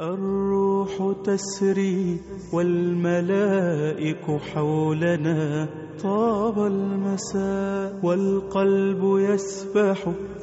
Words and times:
الروح 0.00 1.16
تسري 1.24 2.20
والملائك 2.52 4.24
حولنا 4.54 5.68
طاب 6.02 6.58
المساء 6.58 7.98
والقلب 8.02 9.02
يسبح 9.18 9.98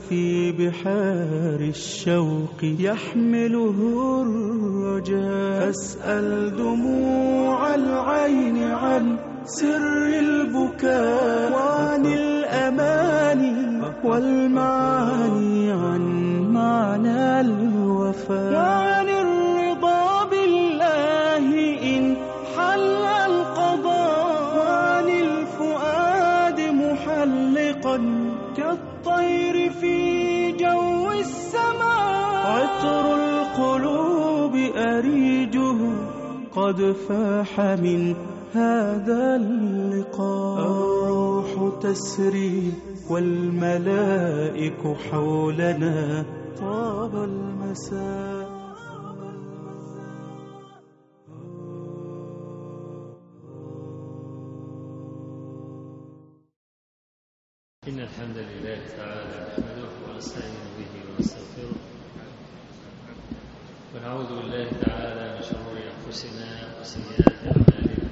في 0.09 0.51
بحار 0.51 1.59
الشوق 1.59 2.59
يحمله 2.63 3.77
الرجاء. 4.21 5.69
أسأل 5.69 6.55
دموع 6.55 7.75
العين 7.75 8.63
عن 8.63 9.17
سر 9.45 10.07
البكاء 10.19 11.51
وعن 11.53 12.05
الأماني 12.05 13.81
والمعاني 14.03 15.71
عن 15.71 16.03
معنى 16.53 17.41
الوفاء. 17.41 18.84
قد 36.65 36.91
فاح 36.91 37.59
من 37.59 38.15
هذا 38.53 39.35
اللقاء. 39.35 40.59
الروح 40.59 41.79
تسري 41.81 42.73
والملائك 43.09 44.97
حولنا. 44.97 46.25
طاب 46.59 47.15
المساء. 47.15 48.45
إن 57.87 57.99
الحمد 57.99 58.37
لله 58.37 58.79
تعالى 58.97 59.47
نحمده 59.47 59.89
ونستعين 60.09 60.65
به 60.77 60.93
ونستغفره. 61.09 61.75
ونعوذ 63.95 64.27
بالله 64.27 64.69
تعالى 64.71 65.35
من 65.35 65.41
شرور 65.41 65.74
أنفسنا 66.05 66.77
وسيئات 66.81 67.41
أعمالنا. 67.49 68.09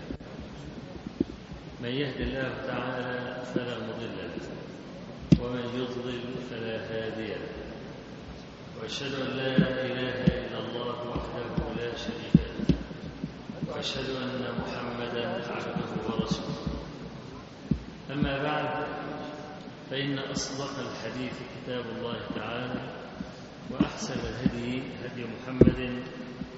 من 1.81 1.89
يهد 1.89 2.21
الله 2.21 2.49
تعالى 2.67 3.43
فلا 3.53 3.75
مضل 3.85 4.17
له 4.17 4.49
ومن 5.41 5.65
يضلل 5.77 6.21
فلا 6.49 6.75
هادي 6.89 7.27
له. 7.27 7.53
وأشهد 8.81 9.13
أن 9.13 9.27
لا 9.37 9.55
إله 9.85 10.25
إلا 10.25 10.59
الله 10.59 10.97
وحده 11.09 11.57
لا 11.77 11.97
شريك 11.97 12.35
له 12.35 12.75
وأشهد 13.69 14.09
أن 14.09 14.41
محمدا 14.41 15.25
عبده 15.53 15.91
ورسوله. 16.09 16.65
أما 18.11 18.43
بعد 18.43 18.87
فإن 19.89 20.19
أصدق 20.19 20.73
الحديث 20.79 21.33
كتاب 21.53 21.85
الله 21.97 22.19
تعالى 22.35 22.81
وأحسن 23.71 24.19
الهدي 24.19 24.81
هدي 25.05 25.23
محمد 25.25 26.03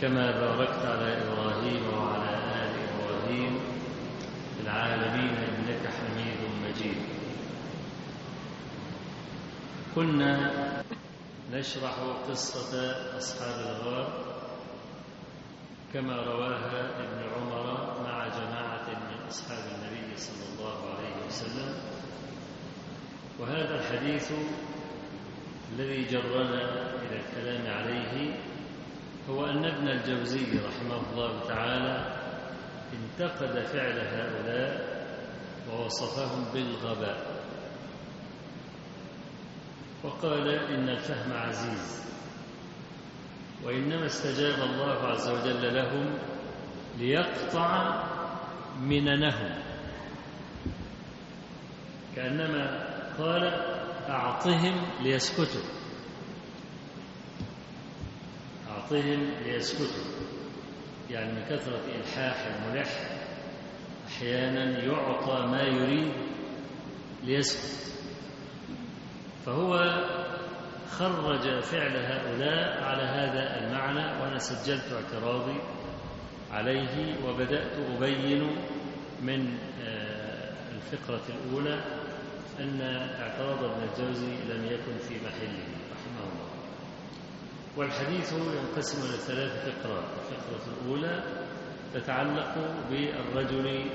كما 0.00 0.30
باركت 0.30 0.86
على 0.86 1.22
إبراهيم 1.22 1.82
وعلى 1.94 2.30
آل 2.34 2.72
إبراهيم 2.88 3.60
في 4.56 4.60
العالمين 4.62 5.34
إنك 5.36 5.86
حميد 5.86 6.40
مجيد. 6.64 6.96
كنا 9.94 10.32
نشرح 11.52 11.94
قصة 12.28 12.72
أصحاب 13.18 13.56
الغار 13.60 14.08
كما 15.92 16.16
رواها 16.16 16.80
ابن 17.04 17.18
عمر 17.34 17.66
مع 18.04 18.28
جماعة 18.28 18.88
من 18.88 19.26
أصحاب 19.28 19.64
النبي 19.74 20.16
صلى 20.16 20.44
الله 20.52 20.78
عليه 20.96 21.26
وسلم. 21.26 21.74
وهذا 23.38 23.74
الحديث 23.74 24.32
الذي 25.74 26.04
جرنا 26.04 26.94
إلى 27.02 27.16
الكلام 27.20 27.76
عليه 27.76 28.34
هو 29.30 29.46
أن 29.46 29.64
ابن 29.64 29.88
الجوزي 29.88 30.58
رحمه 30.58 31.00
الله 31.12 31.48
تعالى 31.48 32.20
انتقد 32.92 33.60
فعل 33.66 33.98
هؤلاء 33.98 35.00
ووصفهم 35.70 36.44
بالغباء. 36.54 37.40
وقال 40.04 40.48
إن 40.48 40.88
الفهم 40.88 41.32
عزيز 41.32 42.10
وإنما 43.64 44.06
استجاب 44.06 44.62
الله 44.62 45.06
عز 45.06 45.28
وجل 45.28 45.74
لهم 45.74 46.18
ليقطع 46.98 48.02
مننهم. 48.80 49.62
كأنما 52.16 52.86
قال 53.18 53.44
أعطهم 54.08 55.02
ليسكتوا. 55.02 55.79
أعطهم 58.92 59.30
ليسكتوا 59.44 60.04
يعني 61.10 61.32
من 61.32 61.44
كثرة 61.50 61.80
إلحاح 62.00 62.46
الملح 62.46 62.88
أحيانا 64.08 64.84
يعطى 64.84 65.46
ما 65.46 65.62
يريد 65.62 66.12
ليسكت. 67.24 67.92
فهو 69.46 69.78
خرج 70.90 71.60
فعل 71.60 71.96
هؤلاء 71.96 72.82
على 72.82 73.02
هذا 73.02 73.58
المعنى 73.64 74.22
وأنا 74.22 74.38
سجلت 74.38 74.92
اعتراضي 74.92 75.60
عليه 76.50 77.16
وبدأت 77.26 77.72
أبين 77.96 78.56
من 79.22 79.58
الفقرة 80.76 81.22
الأولى 81.28 81.80
أن 82.60 82.80
اعتراض 83.20 83.64
ابن 83.64 83.82
الجوزي 83.92 84.34
لم 84.48 84.64
يكن 84.66 84.98
في 85.08 85.14
محله. 85.14 85.64
والحديث 87.80 88.32
ينقسم 88.32 89.08
إلى 89.08 89.16
ثلاث 89.16 89.52
فقرات. 89.64 90.04
الفقرة 90.04 90.74
الأولى 90.82 91.22
تتعلق 91.94 92.54
بالرجل 92.90 93.90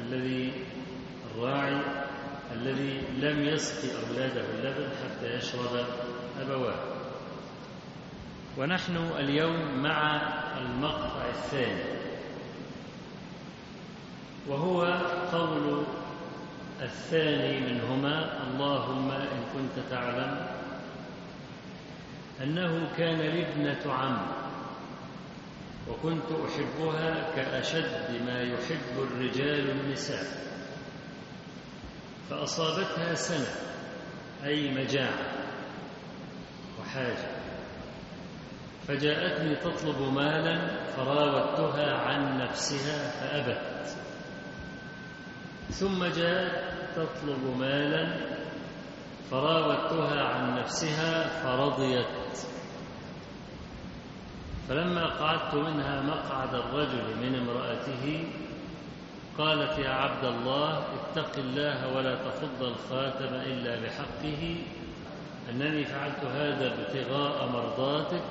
الذي 0.00 0.52
الراعي 1.30 1.80
الذي 2.52 3.00
لم 3.18 3.48
يسقي 3.48 4.08
أولاده 4.08 4.40
اللبن 4.40 4.88
حتى 4.88 5.34
يشرب 5.34 5.86
أبواه. 6.40 6.96
ونحن 8.58 8.96
اليوم 8.96 9.82
مع 9.82 10.20
المقطع 10.58 11.28
الثاني 11.28 11.96
وهو 14.48 14.82
قول 15.32 15.84
الثاني 16.82 17.60
منهما 17.60 18.42
اللهم 18.42 19.10
إن 19.10 19.44
كنت 19.54 19.84
تعلم 19.90 20.55
أنه 22.42 22.96
كان 22.96 23.20
لي 23.20 23.48
ابنة 23.48 23.92
عم 23.92 24.26
وكنت 25.88 26.30
أحبها 26.32 27.36
كأشد 27.36 28.22
ما 28.26 28.42
يحب 28.42 28.98
الرجال 28.98 29.70
النساء. 29.70 30.26
فأصابتها 32.30 33.14
سنة 33.14 33.54
أي 34.44 34.70
مجاعة 34.74 35.32
وحاجة. 36.80 37.36
فجاءتني 38.88 39.56
تطلب 39.56 40.12
مالا 40.14 40.86
فراودتها 40.96 41.94
عن 41.94 42.38
نفسها 42.38 43.10
فأبت. 43.10 43.96
ثم 45.70 46.04
جاءت 46.04 46.74
تطلب 46.96 47.56
مالا 47.58 48.36
فراودتها 49.30 50.24
عن 50.24 50.58
نفسها 50.58 51.42
فرضيت 51.42 52.25
فلما 54.68 55.06
قعدت 55.06 55.54
منها 55.54 56.02
مقعد 56.02 56.54
الرجل 56.54 57.16
من 57.22 57.34
امرأته 57.34 58.24
قالت 59.38 59.78
يا 59.78 59.90
عبد 59.90 60.24
الله 60.24 60.78
اتق 60.78 61.38
الله 61.38 61.96
ولا 61.96 62.14
تفض 62.14 62.62
الخاتم 62.62 63.34
إلا 63.34 63.80
بحقه 63.80 64.56
أنني 65.50 65.84
فعلت 65.84 66.24
هذا 66.24 66.74
ابتغاء 66.74 67.48
مرضاتك 67.48 68.22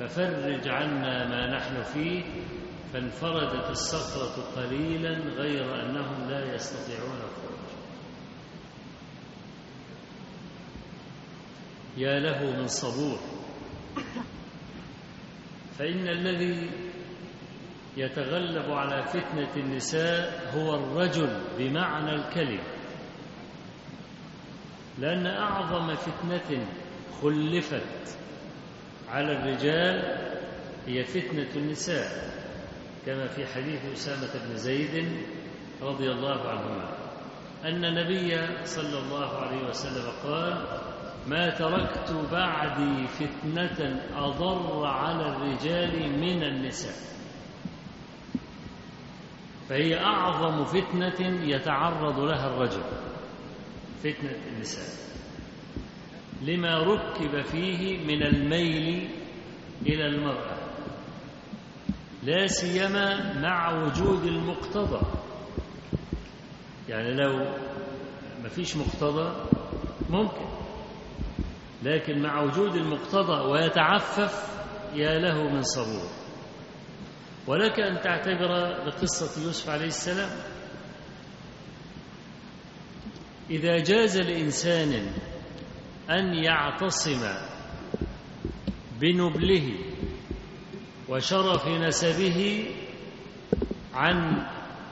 ففرج 0.00 0.68
عنا 0.68 1.28
ما 1.28 1.56
نحن 1.56 1.82
فيه. 1.82 2.22
فانفردت 2.92 3.70
الصخرة 3.70 4.42
قليلا 4.56 5.10
غير 5.10 5.82
أنهم 5.82 6.30
لا 6.30 6.54
يستطيعون 6.54 7.16
الخروج. 7.16 7.68
يا 11.96 12.20
له 12.20 12.56
من 12.60 12.68
صبور. 12.68 13.18
فإن 15.78 16.08
الذي 16.08 16.70
يتغلب 17.96 18.70
على 18.70 19.02
فتنة 19.02 19.56
النساء 19.56 20.50
هو 20.54 20.74
الرجل 20.74 21.40
بمعنى 21.58 22.14
الكلمة. 22.14 22.62
لأن 24.98 25.26
أعظم 25.26 25.94
فتنة 25.94 26.66
خلفت 27.22 28.18
على 29.08 29.32
الرجال 29.32 30.02
هي 30.86 31.04
فتنة 31.04 31.48
النساء 31.56 32.38
كما 33.06 33.26
في 33.26 33.46
حديث 33.46 33.84
أسامة 33.92 34.46
بن 34.46 34.56
زيد 34.56 35.08
رضي 35.82 36.10
الله 36.10 36.48
عنهما. 36.48 36.98
أن 37.64 37.84
النبي 37.84 38.36
صلى 38.64 38.98
الله 38.98 39.36
عليه 39.36 39.68
وسلم 39.68 40.10
قال 40.22 40.66
ما 41.26 41.50
تركت 41.50 42.12
بعدي 42.32 43.06
فتنة 43.06 44.00
أضر 44.16 44.86
على 44.86 45.28
الرجال 45.28 46.20
من 46.20 46.42
النساء. 46.42 47.08
فهي 49.68 49.98
أعظم 49.98 50.64
فتنة 50.64 51.42
يتعرض 51.44 52.18
لها 52.20 52.46
الرجل 52.46 52.82
فتنة 53.98 54.36
النساء. 54.46 55.08
لما 56.42 56.78
ركب 56.78 57.42
فيه 57.42 57.98
من 58.06 58.22
الميل 58.22 59.10
إلى 59.86 60.06
المرأة 60.06 60.58
لا 62.22 62.46
سيما 62.46 63.38
مع 63.40 63.82
وجود 63.84 64.24
المقتضى. 64.24 65.00
يعني 66.88 67.14
لو 67.14 67.38
ما 68.42 68.48
فيش 68.48 68.76
مقتضى 68.76 69.34
ممكن. 70.10 70.57
لكن 71.82 72.22
مع 72.22 72.42
وجود 72.42 72.74
المقتضى 72.74 73.48
ويتعفف 73.50 74.48
يا 74.94 75.18
له 75.18 75.42
من 75.48 75.62
صبور. 75.62 76.10
ولك 77.46 77.80
أن 77.80 78.00
تعتبر 78.00 78.84
بقصة 78.84 79.44
يوسف 79.44 79.68
عليه 79.70 79.86
السلام. 79.86 80.30
إذا 83.50 83.78
جاز 83.78 84.18
لإنسان 84.18 85.12
أن 86.10 86.34
يعتصم 86.34 87.20
بنبله 89.00 89.78
وشرف 91.08 91.68
نسبه 91.68 92.70
عن 93.94 94.46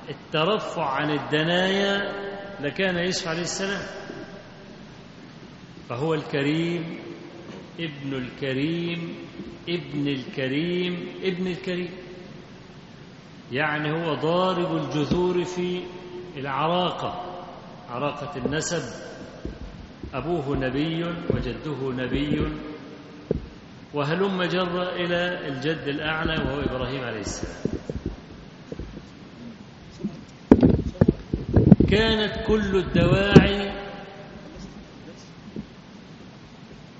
الترفع 0.08 0.84
عن 0.90 1.10
الدنايا 1.10 1.98
لكان 2.60 2.96
يوسف 2.96 3.28
عليه 3.28 3.40
السلام 3.40 4.05
فهو 5.88 6.14
الكريم 6.14 6.98
ابن 7.80 8.14
الكريم 8.14 9.14
ابن 9.68 10.08
الكريم 10.08 11.08
ابن 11.22 11.46
الكريم. 11.46 11.90
يعني 13.52 13.90
هو 13.92 14.14
ضارب 14.14 14.76
الجذور 14.76 15.44
في 15.44 15.82
العراقة 16.36 17.22
عراقة 17.90 18.36
النسب. 18.36 18.82
أبوه 20.14 20.56
نبي 20.56 21.04
وجده 21.04 22.04
نبي. 22.04 22.46
وهلم 23.94 24.42
جر 24.42 24.82
إلى 24.82 25.48
الجد 25.48 25.88
الأعلى 25.88 26.32
وهو 26.32 26.60
إبراهيم 26.60 27.04
عليه 27.04 27.20
السلام. 27.20 27.56
كانت 31.90 32.46
كل 32.46 32.76
الدواعي 32.76 33.45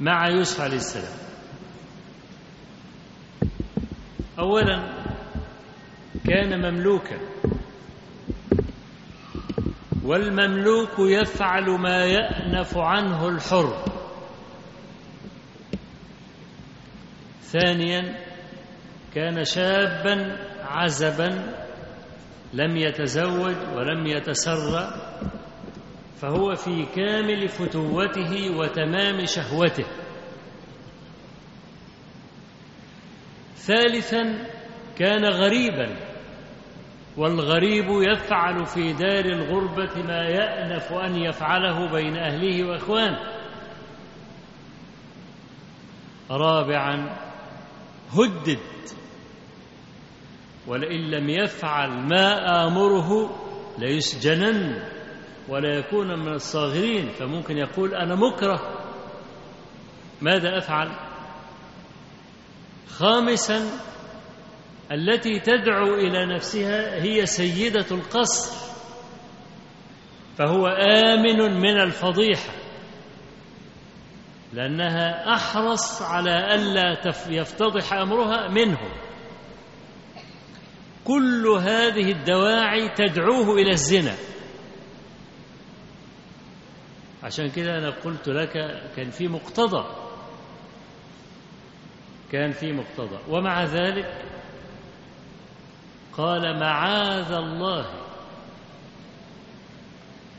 مع 0.01 0.29
يوسف 0.29 0.61
عليه 0.61 0.77
السلام. 0.77 1.19
أولا 4.39 5.07
كان 6.29 6.59
مملوكا. 6.59 7.19
والمملوك 10.05 10.99
يفعل 10.99 11.71
ما 11.71 12.05
يأنف 12.05 12.79
عنه 12.79 13.29
الحر. 13.29 13.85
ثانيا 17.41 18.19
كان 19.15 19.45
شابا 19.45 20.37
عزبا 20.63 21.57
لم 22.53 22.77
يتزوج 22.77 23.57
ولم 23.75 24.07
يتسرى 24.07 25.06
فهو 26.21 26.55
في 26.55 26.87
كامل 26.95 27.49
فتوته 27.49 28.57
وتمام 28.59 29.27
شهوته. 29.27 29.87
ثالثا 33.57 34.49
كان 34.99 35.25
غريبا. 35.25 35.97
والغريب 37.17 37.87
يفعل 37.89 38.67
في 38.67 38.93
دار 38.93 39.25
الغربة 39.25 40.03
ما 40.03 40.23
يأنف 40.23 40.93
أن 40.93 41.17
يفعله 41.17 41.93
بين 41.93 42.17
أهله 42.17 42.65
وإخوانه. 42.65 43.19
رابعا 46.31 47.17
هدد. 48.11 48.59
ولئن 50.67 51.01
لم 51.11 51.31
يفعل 51.31 51.91
ما 51.91 52.65
آمره 52.67 53.37
ليسجنن. 53.79 54.96
ولا 55.49 55.79
يكون 55.79 56.19
من 56.19 56.33
الصاغرين 56.33 57.09
فممكن 57.09 57.57
يقول 57.57 57.95
أنا 57.95 58.15
مكره. 58.15 58.61
ماذا 60.23 60.59
أفعل؟ 60.59 60.89
خامسا 62.89 63.61
التي 64.93 65.41
تدعو 65.41 65.95
إلى 65.95 66.35
نفسها 66.35 67.03
هي 67.03 67.27
سيدة 67.27 67.87
القصر 67.91 68.57
فهو 70.39 70.67
آمن 70.67 71.61
من 71.61 71.81
الفضيحة 71.81 72.53
لأنها 74.53 75.35
أحرص 75.35 76.03
على 76.03 76.55
ألا 76.55 76.97
يفتضح 77.29 77.93
أمرها 77.93 78.49
منه 78.49 78.79
كل 81.05 81.47
هذه 81.47 82.13
الدواعي 82.13 82.89
تدعوه 82.89 83.55
إلى 83.55 83.71
الزنا. 83.71 84.15
عشان 87.27 87.51
كده 87.51 87.79
أنا 87.79 87.91
قلت 87.91 88.29
لك 88.29 88.53
كان 88.97 89.11
في 89.11 89.29
مقتضى. 89.29 89.85
كان 92.33 92.51
في 92.51 92.73
مقتضى. 92.73 93.19
ومع 93.29 93.65
ذلك 93.65 94.25
قال 96.13 96.61
معاذ 96.61 97.33
الله. 97.33 97.87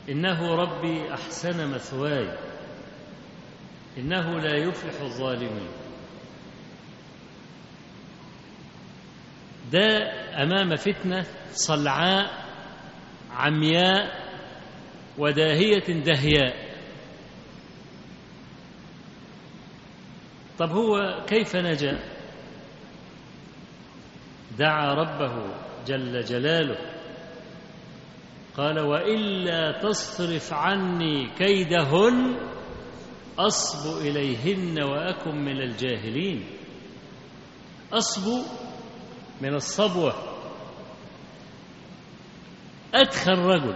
إنه 0.08 0.54
ربي 0.54 1.14
أحسن 1.14 1.74
مثواي. 1.74 2.38
إنه 3.98 4.38
لا 4.40 4.56
يفلح 4.56 5.00
الظالمين. 5.00 5.68
ده 9.72 10.12
أمام 10.42 10.76
فتنة 10.76 11.26
صلعاء 11.52 12.44
عمياء 13.30 14.28
وداهية 15.18 16.02
دهياء. 16.02 16.67
طب 20.58 20.70
هو 20.70 21.24
كيف 21.26 21.56
نجا؟ 21.56 21.98
دعا 24.58 24.94
ربه 24.94 25.54
جل 25.86 26.24
جلاله. 26.24 26.78
قال 28.56 28.78
وإلا 28.80 29.80
تصرف 29.82 30.52
عني 30.52 31.30
كيدهن 31.38 32.36
أصب 33.38 34.00
إليهن 34.00 34.82
وأكن 34.82 35.34
من 35.34 35.62
الجاهلين. 35.62 36.44
أصب 37.92 38.28
من 39.40 39.54
الصبوة. 39.54 40.14
أدخل 42.94 43.38
رجل 43.38 43.74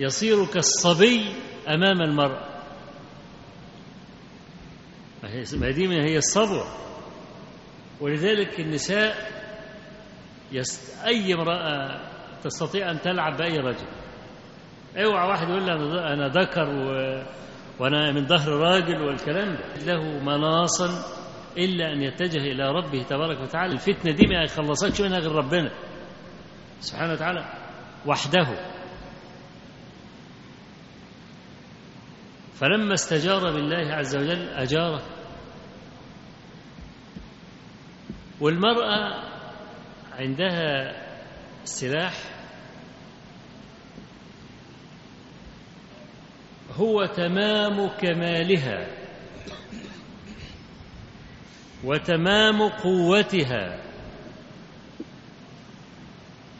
يصير 0.00 0.46
كالصبي 0.46 1.34
أمام 1.68 2.02
المرأة. 2.02 2.51
ما 5.54 5.70
دي 5.70 5.88
هي 5.88 6.16
الصبوه 6.18 6.66
ولذلك 8.00 8.60
النساء 8.60 9.14
يست... 10.52 11.04
أي 11.06 11.34
امرأة 11.34 12.00
تستطيع 12.44 12.90
أن 12.90 13.00
تلعب 13.00 13.36
بأي 13.36 13.58
رجل. 13.58 13.86
أوعى 14.96 15.28
واحد 15.28 15.48
يقول 15.48 15.62
لي 15.66 15.72
أنا 16.12 16.28
ذكر 16.28 16.68
و... 16.68 16.88
وأنا 17.78 18.12
من 18.12 18.26
ظهر 18.26 18.48
راجل 18.48 19.02
والكلام 19.02 19.54
ده. 19.54 19.92
له 19.92 20.02
مناصا 20.24 20.88
إلا 21.58 21.92
أن 21.92 22.02
يتجه 22.02 22.38
إلى 22.38 22.68
ربه 22.70 23.02
تبارك 23.02 23.40
وتعالى. 23.40 23.72
الفتنة 23.72 24.12
دي 24.12 24.26
ما 24.26 24.42
يخلصكش 24.42 25.00
منها 25.00 25.18
غير 25.18 25.32
ربنا 25.32 25.70
سبحانه 26.80 27.12
وتعالى 27.12 27.44
وحده. 28.06 28.71
فلما 32.62 32.94
استجار 32.94 33.52
بالله 33.52 33.94
عز 33.94 34.16
وجل 34.16 34.48
أجاره. 34.48 35.02
والمرأة 38.40 39.24
عندها 40.12 40.92
سلاح 41.64 42.14
هو 46.74 47.04
تمام 47.04 47.88
كمالها 47.88 48.86
وتمام 51.84 52.68
قوتها. 52.68 53.82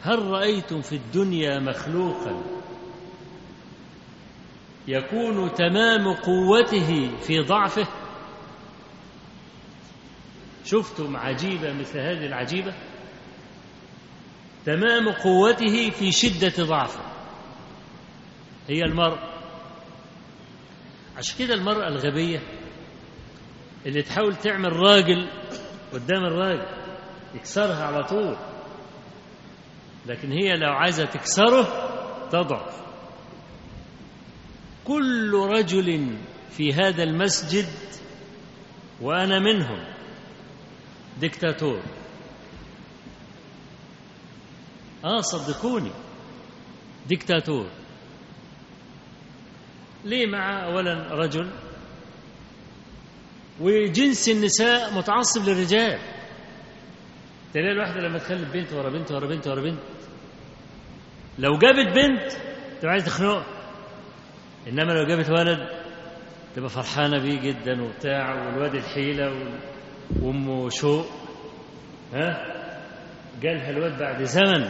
هل 0.01 0.19
رأيتم 0.19 0.81
في 0.81 0.95
الدنيا 0.95 1.59
مخلوقا؟ 1.59 2.62
يكون 4.87 5.53
تمام 5.53 6.13
قوته 6.13 7.17
في 7.21 7.39
ضعفه. 7.39 7.87
شفتم 10.65 11.17
عجيبة 11.17 11.73
مثل 11.73 11.99
هذه 11.99 12.25
العجيبة؟ 12.25 12.73
تمام 14.65 15.09
قوته 15.11 15.89
في 15.89 16.11
شدة 16.11 16.63
ضعفه. 16.63 17.01
هي 18.69 18.81
المرأة 18.81 19.33
عشان 21.17 21.45
كده 21.45 21.53
المرأة 21.53 21.87
الغبية 21.87 22.39
اللي 23.85 24.01
تحاول 24.01 24.35
تعمل 24.35 24.73
راجل 24.73 25.29
قدام 25.93 26.25
الراجل 26.25 26.65
يكسرها 27.35 27.85
على 27.85 28.03
طول. 28.03 28.37
لكن 30.05 30.31
هي 30.31 30.57
لو 30.57 30.71
عايزة 30.73 31.05
تكسره 31.05 31.63
تضعف. 32.29 32.82
كل 34.87 35.31
رجل 35.33 36.17
في 36.49 36.73
هذا 36.73 37.03
المسجد 37.03 37.69
وأنا 39.01 39.39
منهم. 39.39 39.85
دكتاتور. 41.21 41.81
آه 45.05 45.19
صدقوني. 45.21 45.91
دكتاتور. 47.09 47.69
ليه 50.05 50.27
مع 50.27 50.65
أولا 50.65 51.13
رجل؟ 51.13 51.51
وجنس 53.61 54.29
النساء 54.29 54.93
متعصب 54.97 55.49
للرجال. 55.49 55.99
تلاقي 57.53 57.71
الواحدة 57.71 57.99
لما 57.99 58.17
تخلف 58.17 58.53
بنت 58.53 58.73
ورا 58.73 58.89
بنت 58.89 59.11
ورا 59.11 59.27
بنت 59.27 59.47
ورا 59.47 59.61
بنت 59.61 59.79
لو 61.37 61.57
جابت 61.57 61.95
بنت 61.95 62.31
تبقى 62.81 62.91
عايز 62.91 63.05
تخنقها. 63.05 63.62
إنما 64.67 64.91
لو 64.93 65.07
جابت 65.07 65.29
ولد 65.29 65.59
تبقى 66.55 66.69
فرحانة 66.69 67.19
بيه 67.23 67.39
جدا 67.41 67.81
وبتاع 67.83 68.45
والواد 68.45 68.75
الحيلة 68.75 69.33
وأمه 70.21 70.69
شوق 70.69 71.05
ها؟ 72.13 72.53
جالها 73.41 73.69
الواد 73.69 73.99
بعد 73.99 74.23
زمن. 74.23 74.69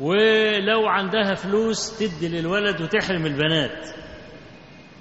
ولو 0.00 0.86
عندها 0.88 1.34
فلوس 1.34 1.98
تدي 1.98 2.28
للولد 2.28 2.80
وتحرم 2.80 3.26
البنات. 3.26 3.88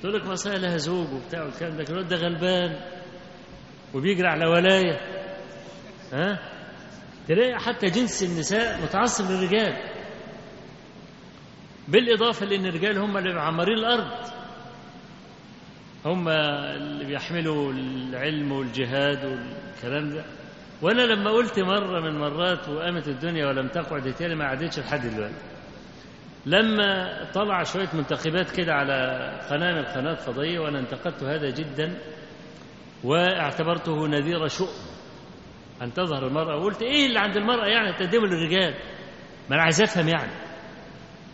تقول 0.01 0.13
لك 0.13 0.25
مسألة 0.27 0.57
لها 0.67 0.77
زوج 0.77 1.07
وبتاع 1.13 1.43
والكلام 1.43 1.77
ده 1.77 1.83
الواد 1.89 2.07
ده 2.07 2.15
غلبان 2.15 2.79
وبيجري 3.93 4.27
على 4.27 4.45
ولاية 4.47 4.99
ها؟ 6.13 6.39
تلاقي 7.27 7.59
حتى 7.59 7.85
جنس 7.85 8.23
النساء 8.23 8.81
متعصب 8.83 9.31
للرجال. 9.31 9.90
بالإضافة 11.91 12.45
لأن 12.45 12.65
الرجال 12.65 12.97
هم 12.97 13.17
اللي 13.17 13.33
معمرين 13.33 13.77
الأرض. 13.77 14.11
هم 16.05 16.29
اللي 16.29 17.05
بيحملوا 17.05 17.73
العلم 17.73 18.51
والجهاد 18.51 19.25
والكلام 19.25 20.09
ده. 20.09 20.25
وأنا 20.81 21.01
لما 21.01 21.31
قلت 21.31 21.59
مرة 21.59 21.99
من 21.99 22.19
مرات 22.19 22.69
وقامت 22.69 23.07
الدنيا 23.07 23.47
ولم 23.47 23.67
تقعد 23.67 24.13
تاني 24.13 24.35
ما 24.35 24.45
قعدتش 24.45 24.79
لحد 24.79 25.07
دلوقتي. 25.07 25.35
لما 26.45 27.17
طلع 27.33 27.63
شوية 27.63 27.89
منتخبات 27.93 28.51
كده 28.51 28.73
على 28.73 28.93
قناة 29.49 29.71
من 29.71 29.79
القنوات 29.79 30.19
الفضائية 30.19 30.59
وأنا 30.59 30.79
انتقدت 30.79 31.23
هذا 31.23 31.49
جدا 31.49 31.97
واعتبرته 33.03 34.07
نذير 34.07 34.47
شؤم. 34.47 34.67
أن 35.81 35.93
تظهر 35.93 36.27
المرأة 36.27 36.57
وقلت 36.57 36.81
إيه 36.81 37.05
اللي 37.05 37.19
عند 37.19 37.37
المرأة 37.37 37.65
يعني 37.65 37.93
تقدمه 37.93 38.27
للرجال؟ 38.27 38.73
ما 39.49 39.55
أنا 39.55 39.63
عايز 39.63 39.81
أفهم 39.81 40.07
يعني. 40.07 40.50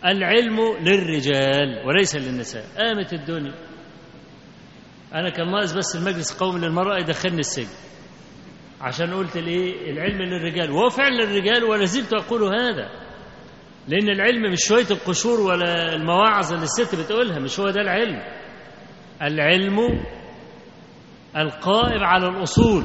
العلم 0.04 0.56
للرجال 0.80 1.86
وليس 1.86 2.16
للنساء. 2.16 2.64
قامت 2.78 3.12
الدنيا. 3.12 3.54
أنا 5.14 5.30
كان 5.30 5.50
ناقص 5.50 5.72
بس 5.72 5.96
المجلس 5.96 6.32
القومي 6.32 6.60
للمرأة 6.60 6.98
يدخلني 6.98 7.38
السجن. 7.38 7.76
عشان 8.80 9.14
قلت 9.14 9.36
الايه 9.36 9.90
العلم 9.90 10.22
للرجال. 10.22 10.70
وهو 10.70 10.88
فعلا 10.88 11.22
للرجال 11.24 11.64
ولا 11.64 11.84
زلت 11.84 12.12
أقول 12.12 12.42
هذا. 12.42 12.88
لأن 13.88 14.08
العلم 14.08 14.52
مش 14.52 14.58
شوية 14.68 14.86
القشور 14.90 15.40
ولا 15.40 15.94
المواعظ 15.94 16.52
اللي 16.52 16.64
الست 16.64 16.94
بتقولها 16.94 17.38
مش 17.38 17.60
هو 17.60 17.70
ده 17.70 17.80
العلم. 17.80 18.22
العلم 19.22 19.78
القائم 21.36 22.04
على 22.04 22.26
الأصول. 22.26 22.84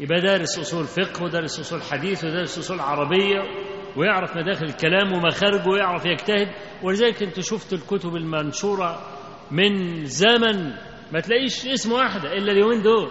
يبقى 0.00 0.20
دارس 0.20 0.58
أصول 0.58 0.84
فقه 0.84 1.24
ودارس 1.24 1.60
أصول 1.60 1.82
حديث 1.82 2.24
ودارس 2.24 2.58
أصول 2.58 2.80
عربية. 2.80 3.69
ويعرف 3.96 4.36
مداخل 4.36 4.64
الكلام 4.64 5.12
ومخارجه 5.12 5.68
ويعرف 5.68 6.06
يجتهد. 6.06 6.48
ولذلك 6.82 7.22
انت 7.22 7.40
شفت 7.40 7.72
الكتب 7.72 8.16
المنشورة 8.16 9.00
من 9.50 10.04
زمن 10.04 10.72
ما 11.12 11.20
تلاقيش 11.20 11.66
اسم 11.66 11.92
واحدة 11.92 12.32
إلا 12.32 12.52
اليومين 12.52 12.82
دول. 12.82 13.10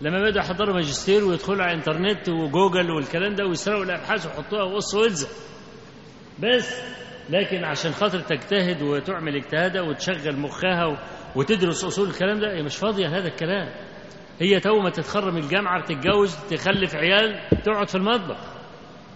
لما 0.00 0.22
بدأوا 0.22 0.44
يحضروا 0.44 0.74
ماجستير 0.74 1.24
ويدخلوا 1.24 1.62
على 1.62 1.72
الإنترنت 1.72 2.28
وجوجل 2.28 2.90
والكلام 2.90 3.34
ده 3.34 3.46
ويسرقوا 3.46 3.84
الأبحاث 3.84 4.26
ويحطوها 4.26 4.62
وقص 4.62 4.94
والزق 4.94 5.28
بس 6.38 6.82
لكن 7.30 7.64
عشان 7.64 7.92
خاطر 7.92 8.20
تجتهد 8.20 8.82
وتعمل 8.82 9.36
اجتهادها 9.36 9.82
وتشغل 9.82 10.36
مخها 10.36 10.98
وتدرس 11.36 11.84
أصول 11.84 12.08
الكلام 12.08 12.40
ده 12.40 12.52
هي 12.52 12.62
مش 12.62 12.76
فاضية 12.76 13.08
هذا 13.18 13.28
الكلام. 13.28 13.68
هي 14.40 14.60
تو 14.60 14.78
ما 14.80 14.90
تتخرج 14.90 15.32
من 15.32 15.42
الجامعة 15.42 15.82
بتتجوز 15.82 16.36
تخلف 16.50 16.94
عيال 16.94 17.40
تقعد 17.64 17.88
في 17.88 17.94
المطبخ. 17.94 18.61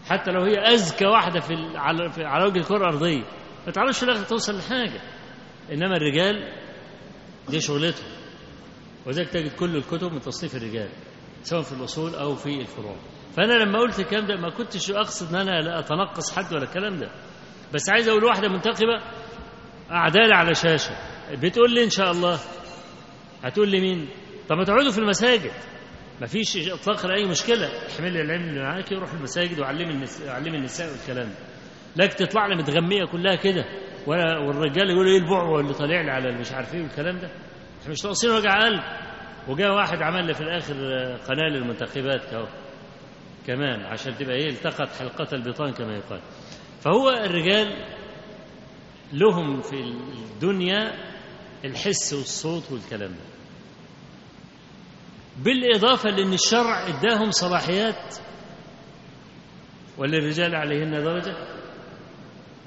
حتى 0.09 0.31
لو 0.31 0.43
هي 0.43 0.59
اذكى 0.59 1.07
واحدة 1.07 1.41
في 1.41 1.55
على, 1.75 2.45
وجه 2.47 2.59
الكرة 2.59 2.77
الأرضية. 2.77 3.25
ما 3.67 3.73
تعرفش 3.73 4.03
الآخر 4.03 4.25
توصل 4.25 4.59
لحاجة. 4.59 5.01
إنما 5.73 5.97
الرجال 5.97 6.53
دي 7.49 7.61
شغلتهم. 7.61 8.11
وذلك 9.07 9.29
تجد 9.29 9.53
كل 9.53 9.77
الكتب 9.77 10.13
من 10.13 10.21
تصنيف 10.21 10.57
الرجال 10.57 10.89
سواء 11.43 11.63
في 11.63 11.73
الأصول 11.73 12.15
أو 12.15 12.35
في 12.35 12.61
الفروع 12.61 12.97
فأنا 13.37 13.53
لما 13.53 13.79
قلت 13.79 14.01
الكلام 14.01 14.27
ده 14.27 14.37
ما 14.37 14.51
كنتش 14.51 14.91
أقصد 14.91 15.35
أن 15.35 15.41
أنا 15.41 15.61
لا 15.61 15.79
أتنقص 15.79 16.37
حد 16.37 16.55
ولا 16.55 16.63
الكلام 16.65 16.97
ده. 16.97 17.11
بس 17.75 17.91
عايز 17.91 18.09
أقول 18.09 18.25
واحدة 18.25 18.49
منتقبة 18.49 19.03
أعدالي 19.91 20.35
على 20.35 20.55
شاشة. 20.55 20.97
بتقول 21.33 21.75
لي 21.75 21.85
إن 21.85 21.91
شاء 21.91 22.11
الله. 22.11 22.39
هتقول 23.45 23.69
لي 23.69 23.81
مين؟ 23.81 24.09
طب 24.49 24.57
ما 24.57 24.65
تقعدوا 24.65 24.91
في 24.93 24.99
المساجد. 24.99 25.53
ما 26.21 26.27
فيش 26.27 26.69
إطلاق 26.69 27.07
لأي 27.07 27.25
مشكلة. 27.25 27.71
احملي 27.89 28.21
العلم 28.21 28.49
اللي 28.49 28.63
معاكي 28.63 28.95
وروح 28.95 29.13
المساجد 29.13 29.59
وعلمي 29.61 29.93
النساء, 29.93 30.29
وعلمي 30.29 30.59
النساء 30.59 30.91
والكلام 30.93 31.29
ده. 31.29 31.37
لكن 31.97 32.17
تطلع 32.17 32.47
لي 32.47 32.57
متغمية 32.57 33.05
كلها 33.13 33.35
كده. 33.35 33.65
والرجال 34.07 34.91
يقولوا 34.91 35.13
إيه 35.13 35.19
البعوة 35.19 35.61
اللي 35.61 35.75
طالع 35.75 36.01
لي 36.01 36.11
على 36.11 36.33
مش 36.39 36.53
عارف 36.53 36.75
إيه 36.75 36.83
والكلام 36.83 37.19
ده. 37.19 37.27
إحنا 37.83 37.93
مش 37.93 38.05
ناقصين 38.05 38.31
وجع 38.31 38.65
قلب. 38.65 38.83
وجاء 39.49 39.75
واحد 39.75 40.03
عمل 40.03 40.27
لي 40.27 40.35
في 40.35 40.41
الآخر 40.41 40.75
قناة 41.29 41.49
للمنتخبات 41.49 42.25
كهو. 42.31 42.47
كمان 43.47 43.81
عشان 43.81 44.17
تبقى 44.17 44.37
إيه 44.37 44.49
التقت 44.51 44.89
حلقة 44.99 45.29
البطان 45.37 45.73
كما 45.73 45.97
يقال. 45.97 46.21
فهو 46.81 47.09
الرجال 47.11 47.85
لهم 49.13 49.61
في 49.61 49.81
الدنيا 50.33 50.93
الحس 51.65 52.13
والصوت 52.13 52.73
والكلام 52.73 53.11
ده. 53.11 53.36
بالإضافة 55.45 56.11
لأن 56.11 56.33
الشرع 56.33 56.87
إداهم 56.89 57.31
صلاحيات. 57.31 58.15
وللرجال 59.99 60.55
عليهن 60.55 60.91
درجة. 61.05 61.37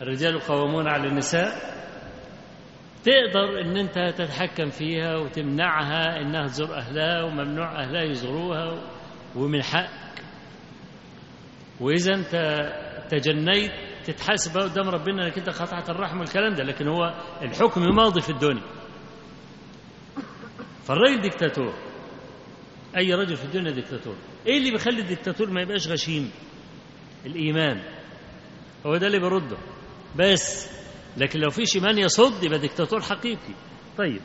الرجال 0.02 0.40
قوامون 0.40 0.88
على 0.88 1.08
النساء. 1.08 1.80
تقدر 3.04 3.62
إن 3.62 3.78
أنت 3.78 4.14
تتحكم 4.18 4.70
فيها 4.70 5.16
وتمنعها 5.18 6.22
إنها 6.22 6.48
تزور 6.48 6.76
أهلها 6.76 7.24
وممنوع 7.24 7.82
أهلها 7.84 8.04
يزوروها 8.04 8.82
ومن 9.36 9.64
حقك. 9.64 10.24
وإذا 11.80 12.14
أنت 12.14 12.36
تجنيت 13.10 13.72
تتحاسب 14.06 14.58
قدام 14.58 14.90
ربنا 14.90 15.26
إنك 15.26 15.38
أنت 15.38 15.50
قطعت 15.50 15.90
الرحم 15.90 16.20
والكلام 16.20 16.54
ده 16.54 16.64
لكن 16.64 16.88
هو 16.88 17.14
الحكم 17.42 17.82
ماضي 17.96 18.22
في 18.22 18.30
الدنيا. 18.30 18.64
فالراجل 20.84 21.22
ديكتاتور 21.22 21.74
أي 22.98 23.14
رجل 23.14 23.36
في 23.36 23.46
الدنيا 23.46 23.72
ديكتاتور. 23.72 24.16
إيه 24.48 24.58
اللي 24.58 24.72
بيخلي 24.72 25.02
الديكتاتور 25.02 25.50
ما 25.50 25.62
يبقاش 25.62 25.88
غشيم؟ 25.88 26.32
الإيمان. 27.26 27.82
هو 28.86 28.98
ده 28.98 29.08
اللي 29.08 29.20
بيرده 29.20 29.58
بس 30.16 30.70
لكن 31.18 31.40
لو 31.40 31.50
فيش 31.50 31.76
إيمان 31.76 31.98
يصد 31.98 32.44
يبقى 32.44 32.60
ديكتاتور 32.60 33.02
حقيقي. 33.02 33.54
طيب 33.98 34.22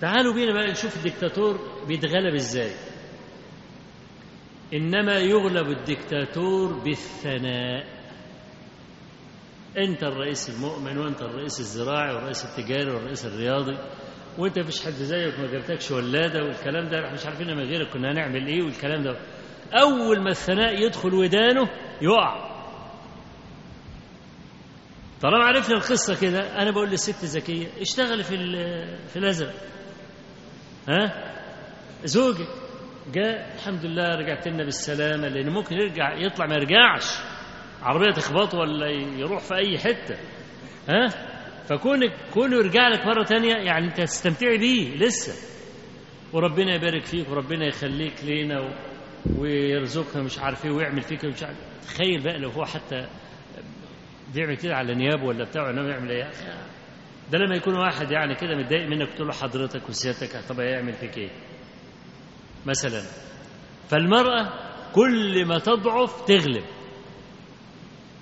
تعالوا 0.00 0.34
بينا 0.34 0.52
بقى 0.54 0.70
نشوف 0.70 0.96
الديكتاتور 0.96 1.84
بيتغلب 1.88 2.34
إزاي. 2.34 2.72
إنما 4.74 5.18
يغلب 5.18 5.68
الديكتاتور 5.78 6.72
بالثناء. 6.72 7.86
أنت 9.78 10.02
الرئيس 10.02 10.50
المؤمن 10.50 10.98
وأنت 10.98 11.22
الرئيس 11.22 11.60
الزراعي 11.60 12.14
والرئيس 12.14 12.44
التجاري 12.44 12.90
والرئيس 12.90 13.26
الرياضي. 13.26 13.78
وانت 14.38 14.58
مفيش 14.58 14.84
حد 14.84 14.92
زيك 14.92 15.38
ما 15.40 15.46
جابتكش 15.46 15.90
ولادة 15.90 16.44
والكلام 16.44 16.88
ده 16.88 16.98
إحنا 16.98 17.12
مش 17.12 17.26
عارفين 17.26 17.46
من 17.56 17.62
غيرك 17.62 17.88
كنا 17.92 18.12
هنعمل 18.12 18.46
إيه 18.46 18.62
والكلام 18.62 19.02
ده. 19.02 19.16
أول 19.82 20.20
ما 20.22 20.30
الثناء 20.30 20.82
يدخل 20.82 21.14
ودانه 21.14 21.68
يقع. 22.02 22.54
طالما 25.22 25.44
عرفنا 25.44 25.74
القصة 25.76 26.20
كده 26.20 26.62
أنا 26.62 26.70
بقول 26.70 26.90
للست 26.90 27.24
زكية 27.24 27.66
اشتغلي 27.80 28.22
في 28.22 28.36
في 29.08 29.16
الازرق 29.18 29.54
ها؟ 30.88 31.32
زوجك. 32.04 32.48
جاء 33.12 33.54
الحمد 33.54 33.84
لله 33.84 34.14
رجعت 34.14 34.48
لنا 34.48 34.64
بالسلامة 34.64 35.28
لأن 35.28 35.48
ممكن 35.50 35.76
يرجع 35.76 36.14
يطلع 36.14 36.46
ما 36.46 36.54
يرجعش. 36.54 37.04
عربية 37.82 38.12
تخبطه 38.12 38.58
ولا 38.58 38.90
يروح 39.18 39.42
في 39.42 39.54
أي 39.54 39.78
حتة. 39.78 40.16
ها؟ 40.88 41.33
فكونك 41.68 42.12
كونه 42.34 42.56
يرجع 42.56 42.88
لك 42.88 43.06
مرة 43.06 43.24
تانية 43.24 43.54
يعني 43.54 43.86
أنت 43.86 44.00
تستمتعي 44.00 44.58
بيه 44.58 44.96
لسه. 44.96 45.32
وربنا 46.32 46.74
يبارك 46.74 47.04
فيك 47.04 47.28
وربنا 47.30 47.66
يخليك 47.66 48.24
لينا 48.24 48.60
و... 48.60 48.68
ويرزقنا 49.38 50.22
مش 50.22 50.38
عارف 50.38 50.64
إيه 50.64 50.70
ويعمل 50.70 51.02
فيك 51.02 51.24
مش 51.24 51.42
عارف. 51.42 51.56
تخيل 51.82 52.22
بقى 52.24 52.38
لو 52.38 52.50
هو 52.50 52.64
حتى 52.64 53.06
بيعمل 54.34 54.56
كده 54.56 54.74
على 54.76 54.94
نيابه 54.94 55.24
ولا 55.24 55.44
بتاعه 55.44 55.70
إنه 55.70 55.88
يعمل 55.88 56.10
إيه؟ 56.10 56.30
ده 57.32 57.38
لما 57.38 57.56
يكون 57.56 57.74
واحد 57.74 58.10
يعني 58.10 58.34
كده 58.34 58.56
متضايق 58.56 58.88
منك 58.88 59.08
تقول 59.14 59.26
له 59.26 59.32
حضرتك 59.34 59.88
وسيادتك 59.88 60.44
طب 60.48 60.60
هيعمل 60.60 60.92
فيك 60.92 61.18
إيه؟ 61.18 61.30
مثلا. 62.66 63.02
فالمرأة 63.90 64.52
كل 64.94 65.46
ما 65.46 65.58
تضعف 65.58 66.24
تغلب. 66.26 66.64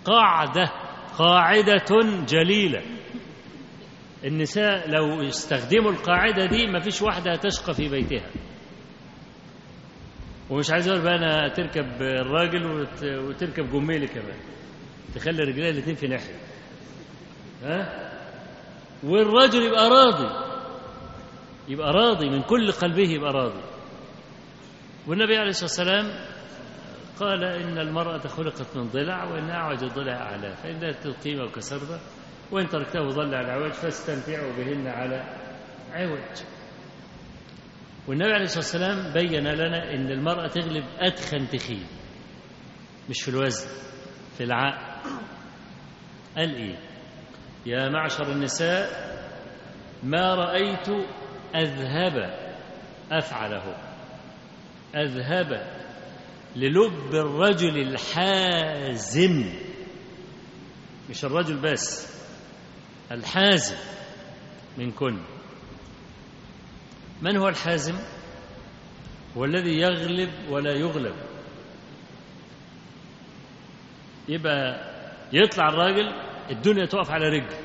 قاعدة 0.04 0.70
قاعدة 1.18 1.84
جليلة. 2.28 2.82
النساء 4.24 4.90
لو 4.90 5.28
استخدموا 5.28 5.90
القاعدة 5.90 6.46
دي 6.46 6.66
ما 6.66 6.80
فيش 6.80 7.02
واحدة 7.02 7.32
هتشقى 7.32 7.74
في 7.74 7.88
بيتها. 7.88 8.30
ومش 10.50 10.70
عايز 10.70 10.88
أقول 10.88 11.02
بقى 11.02 11.14
أنا 11.16 11.48
تركب 11.48 12.02
الراجل 12.02 12.66
وت... 12.66 13.04
وتركب 13.04 13.70
جميلي 13.70 14.06
كمان. 14.06 14.38
تخلي 15.14 15.38
رجليها 15.42 15.70
الاثنين 15.70 15.96
في 15.96 16.06
ناحية. 16.06 16.34
ها؟ 17.62 18.10
والرجل 19.02 19.62
يبقى 19.62 19.88
راضي. 19.90 20.52
يبقى 21.68 21.92
راضي 21.92 22.30
من 22.30 22.42
كل 22.42 22.72
قلبه 22.72 23.08
يبقى 23.10 23.32
راضي. 23.32 23.62
والنبي 25.06 25.36
عليه 25.36 25.50
الصلاة 25.50 25.70
والسلام 25.70 26.26
قال 27.20 27.44
إن 27.44 27.78
المرأة 27.78 28.18
خلقت 28.28 28.76
من 28.76 28.88
ضلع 28.88 29.24
وان 29.24 29.50
اعوج 29.50 29.82
الضلع 29.84 30.12
أعلى 30.12 30.56
فان 30.56 30.78
ذات 30.78 31.06
القيمه 31.06 31.44
وكسرته 31.44 32.00
وإن 32.52 32.68
تركته 32.68 33.08
ضل 33.08 33.34
على 33.34 33.52
عوج 33.52 33.72
فاستمتعوا 33.72 34.52
بهن 34.52 34.86
على 34.86 35.38
عوج. 35.92 36.38
والنبي 38.08 38.32
عليه 38.32 38.44
الصلاة 38.44 38.58
والسلام 38.58 39.12
بين 39.12 39.48
لنا 39.48 39.94
إن 39.94 40.10
المرأة 40.10 40.46
تغلب 40.48 40.84
أدخن 40.98 41.48
تخين 41.48 41.86
مش 43.10 43.22
في 43.22 43.28
الوزن 43.28 43.68
في 44.38 44.44
العقل. 44.44 45.10
قال 46.36 46.54
إيه؟ 46.54 46.78
يا 47.66 47.88
معشر 47.88 48.32
النساء 48.32 48.88
ما 50.02 50.34
رأيت 50.34 50.88
أذهب 51.54 52.38
أفعله. 53.12 53.76
أذهب 54.94 55.66
للب 56.56 57.14
الرجل 57.14 57.78
الحازم. 57.78 59.52
مش 61.10 61.24
الرجل 61.24 61.60
بس. 61.60 62.11
الحازم 63.14 63.76
منكن 64.78 65.18
من 67.22 67.36
هو 67.36 67.48
الحازم؟ 67.48 67.98
هو 69.36 69.44
الذي 69.44 69.80
يغلب 69.80 70.30
ولا 70.50 70.72
يغلب. 70.72 71.14
يبقى 74.28 74.92
يطلع 75.32 75.68
الراجل 75.68 76.12
الدنيا 76.50 76.86
تقف 76.86 77.10
على 77.10 77.28
رجل. 77.28 77.56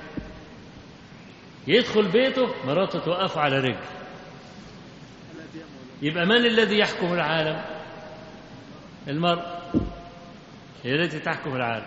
يدخل 1.67 2.11
بيته 2.11 2.65
مراته 2.65 2.99
توقفه 2.99 3.41
على 3.41 3.59
رجل. 3.59 3.85
يبقى 6.01 6.25
من 6.25 6.45
الذي 6.45 6.79
يحكم 6.79 7.13
العالم؟ 7.13 7.65
المرأة 9.07 9.61
هي 10.83 10.95
التي 10.95 11.19
تحكم 11.19 11.55
العالم. 11.55 11.85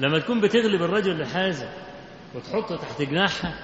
لما 0.00 0.18
تكون 0.18 0.40
بتغلب 0.40 0.82
الرجل 0.82 1.20
الحازم 1.20 1.83
وتحطه 2.34 2.76
تحت 2.76 3.02
جناحها 3.02 3.58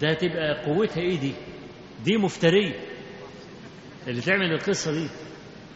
ده 0.00 0.14
تبقى 0.14 0.64
قوتها 0.64 1.00
إيه 1.00 1.20
دي؟ 1.20 1.32
دي 2.04 2.16
مفترية. 2.16 2.74
اللي 4.08 4.20
تعمل 4.20 4.52
القصة 4.52 4.92
دي. 4.92 5.08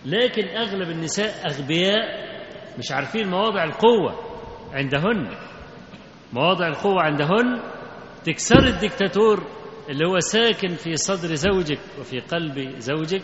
لكن 0.04 0.48
أغلب 0.48 0.90
النساء 0.90 1.46
أغبياء 1.50 2.24
مش 2.78 2.92
عارفين 2.92 3.28
مواضع 3.28 3.64
القوة 3.64 4.14
عندهن. 4.72 5.36
مواضع 6.32 6.68
القوة 6.68 7.02
عندهن 7.02 7.62
تكسر 8.24 8.58
الدكتاتور 8.66 9.46
اللي 9.88 10.06
هو 10.08 10.18
ساكن 10.20 10.74
في 10.74 10.96
صدر 10.96 11.34
زوجك 11.34 11.78
وفي 12.00 12.20
قلب 12.20 12.78
زوجك 12.78 13.22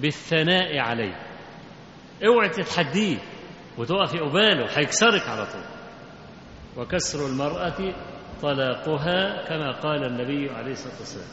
بالثناء 0.00 0.78
عليه. 0.78 1.14
اوعي 2.26 2.48
تتحديه 2.48 3.18
وتقفي 3.78 4.18
قباله 4.18 4.78
هيكسرك 4.78 5.28
على 5.28 5.46
طول. 5.46 5.73
وكسر 6.76 7.26
المرأة 7.26 7.94
طلاقها 8.42 9.44
كما 9.48 9.70
قال 9.80 10.04
النبي 10.04 10.50
عليه 10.50 10.72
الصلاة 10.72 10.98
والسلام. 10.98 11.28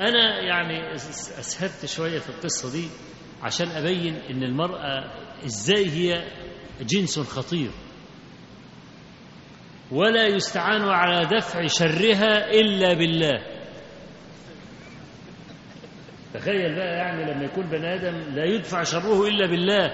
أنا 0.00 0.40
يعني 0.40 0.94
أسهبت 0.94 1.86
شوية 1.86 2.18
في 2.18 2.28
القصة 2.28 2.72
دي 2.72 2.88
عشان 3.42 3.68
أبين 3.68 4.14
إن 4.30 4.42
المرأة 4.42 5.04
إزاي 5.44 5.90
هي 5.90 6.24
جنس 6.80 7.18
خطير. 7.18 7.70
ولا 9.92 10.26
يستعان 10.26 10.82
على 10.82 11.26
دفع 11.36 11.66
شرها 11.66 12.50
إلا 12.50 12.94
بالله. 12.94 13.42
تخيل 16.34 16.74
بقى 16.76 16.96
يعني 16.96 17.32
لما 17.32 17.44
يكون 17.44 17.66
بني 17.66 17.94
آدم 17.94 18.34
لا 18.34 18.44
يدفع 18.44 18.82
شره 18.82 19.26
إلا 19.28 19.46
بالله. 19.46 19.90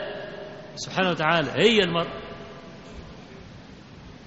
سبحانه 0.76 1.10
وتعالى 1.10 1.50
هي 1.50 1.78
المرأة. 1.84 2.22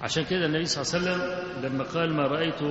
عشان 0.02 0.24
كده 0.24 0.46
النبي 0.46 0.64
صلى 0.64 0.82
الله 1.00 1.10
عليه 1.12 1.24
وسلم 1.24 1.64
لما 1.64 1.84
قال 1.84 2.14
ما 2.14 2.22
رأيت 2.26 2.62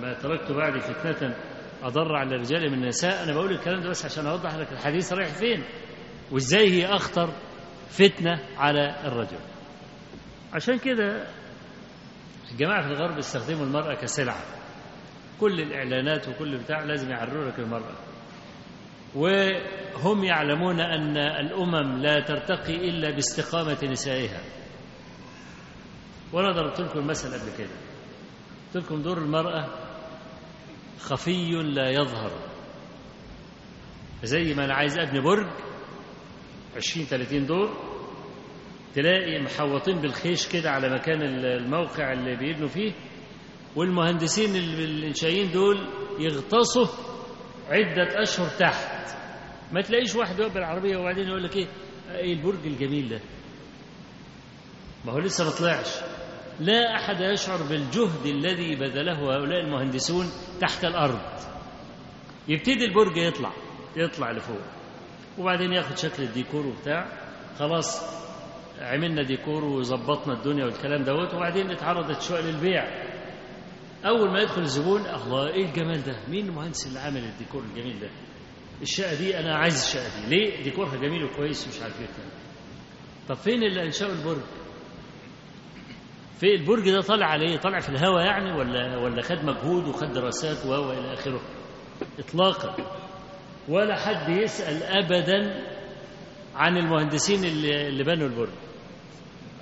ما, 0.00 0.12
تركت 0.22 0.52
بعدي 0.52 0.80
فتنة 0.80 1.36
أضر 1.82 2.16
على 2.16 2.34
الرجال 2.36 2.70
من 2.70 2.82
النساء 2.82 3.24
أنا 3.24 3.32
بقول 3.32 3.52
الكلام 3.52 3.80
ده 3.82 3.88
بس 3.88 4.04
عشان 4.04 4.26
أوضح 4.26 4.54
لك 4.54 4.72
الحديث 4.72 5.12
رايح 5.12 5.28
فين 5.34 5.64
وإزاي 6.32 6.70
هي 6.70 6.86
أخطر 6.86 7.32
فتنة 7.88 8.40
على 8.56 8.94
الرجل. 9.04 9.38
عشان 10.52 10.78
كده 10.78 11.26
الجماعة 12.52 12.82
في 12.82 12.88
الغرب 12.88 13.18
استخدموا 13.18 13.66
المرأة 13.66 13.94
كسلعة. 13.94 14.42
كل 15.40 15.60
الإعلانات 15.60 16.28
وكل 16.28 16.58
بتاع 16.58 16.84
لازم 16.84 17.10
يعروا 17.10 17.44
لك 17.44 17.58
المرأة. 17.58 17.94
وهم 19.14 20.24
يعلمون 20.24 20.80
أن 20.80 21.16
الأمم 21.16 22.02
لا 22.02 22.20
ترتقي 22.20 22.74
إلا 22.74 23.10
باستقامة 23.10 23.78
نسائها. 23.90 24.40
وأنا 26.34 26.52
ضربت 26.52 26.80
لكم 26.80 26.98
المثل 26.98 27.28
قبل 27.40 27.52
كده. 27.58 27.76
قلت 28.74 28.84
لكم 28.84 29.02
دور 29.02 29.18
المرأة 29.18 29.68
خفي 31.00 31.50
لا 31.52 31.90
يظهر. 31.90 32.30
زي 34.22 34.54
ما 34.54 34.64
أنا 34.64 34.74
عايز 34.74 34.98
أبني 34.98 35.20
برج 35.20 35.46
20 36.76 37.06
30 37.06 37.46
دور 37.46 37.70
تلاقي 38.94 39.42
محوطين 39.42 40.00
بالخيش 40.00 40.48
كده 40.48 40.70
على 40.70 40.88
مكان 40.94 41.22
الموقع 41.22 42.12
اللي 42.12 42.36
بيبنوا 42.36 42.68
فيه 42.68 42.92
والمهندسين 43.76 44.56
الإنشائيين 44.56 45.52
دول 45.52 45.88
يغطسوا 46.18 46.86
عدة 47.68 48.22
أشهر 48.22 48.48
تحت. 48.48 49.16
ما 49.72 49.80
تلاقيش 49.80 50.14
واحد 50.14 50.38
يقف 50.38 50.54
بالعربية 50.54 50.96
وبعدين 50.96 51.28
يقول 51.28 51.44
لك 51.44 51.56
إيه؟ 51.56 51.66
إيه 52.10 52.32
البرج 52.32 52.66
الجميل 52.66 53.08
ده؟ 53.08 53.20
ما 55.04 55.12
هو 55.12 55.18
لسه 55.18 55.44
ما 55.44 55.50
طلعش. 55.50 56.13
لا 56.60 56.96
أحد 56.96 57.20
يشعر 57.20 57.62
بالجهد 57.62 58.26
الذي 58.26 58.76
بذله 58.76 59.12
هؤلاء 59.18 59.60
المهندسون 59.60 60.26
تحت 60.60 60.84
الأرض. 60.84 61.20
يبتدي 62.48 62.84
البرج 62.84 63.16
يطلع 63.16 63.52
يطلع 63.96 64.30
لفوق 64.30 64.60
وبعدين 65.38 65.72
ياخد 65.72 65.98
شكل 65.98 66.22
الديكور 66.22 66.66
وبتاع. 66.66 67.06
خلاص 67.58 68.02
عملنا 68.80 69.22
ديكور 69.22 69.64
وظبطنا 69.64 70.34
الدنيا 70.34 70.64
والكلام 70.64 71.02
دوت 71.04 71.34
وبعدين 71.34 71.70
اتعرضت 71.70 72.22
شوية 72.22 72.40
للبيع. 72.40 72.84
أول 74.06 74.30
ما 74.30 74.40
يدخل 74.40 74.62
الزبون 74.62 75.00
الله 75.06 75.48
إيه 75.48 75.64
الجمال 75.66 76.04
ده؟ 76.04 76.16
مين 76.28 76.46
المهندس 76.48 76.86
اللي 76.86 76.98
عامل 76.98 77.24
الديكور 77.24 77.62
الجميل 77.62 78.00
ده؟ 78.00 78.08
الشقة 78.82 79.14
دي 79.14 79.38
أنا 79.38 79.56
عايز 79.56 79.84
الشقة 79.84 80.20
دي. 80.20 80.36
ليه؟ 80.36 80.62
ديكورها 80.62 80.96
جميل 80.96 81.24
وكويس 81.24 81.66
ومش 81.66 81.82
عارف 81.82 82.00
الكلام 82.00 82.30
طب 83.28 83.34
فين 83.34 83.62
اللي 83.62 83.82
أنشأوا 83.82 84.12
البرج؟ 84.12 84.42
في 86.40 86.54
البرج 86.54 86.90
ده 86.90 87.00
طالع 87.00 87.26
عليه 87.26 87.56
طالع 87.56 87.80
في 87.80 87.88
الهواء 87.88 88.24
يعني 88.24 88.52
ولا 88.52 88.96
ولا 88.96 89.22
خد 89.22 89.44
مجهود 89.44 89.88
وخد 89.88 90.12
دراسات 90.12 90.66
و 90.66 90.92
إلى 90.92 91.12
آخره؟ 91.12 91.40
اطلاقا. 92.18 92.76
ولا 93.68 93.96
حد 93.96 94.28
يسأل 94.28 94.82
ابدا 94.82 95.64
عن 96.54 96.76
المهندسين 96.76 97.44
اللي, 97.44 97.88
اللي 97.88 98.04
بنوا 98.04 98.28
البرج. 98.28 98.48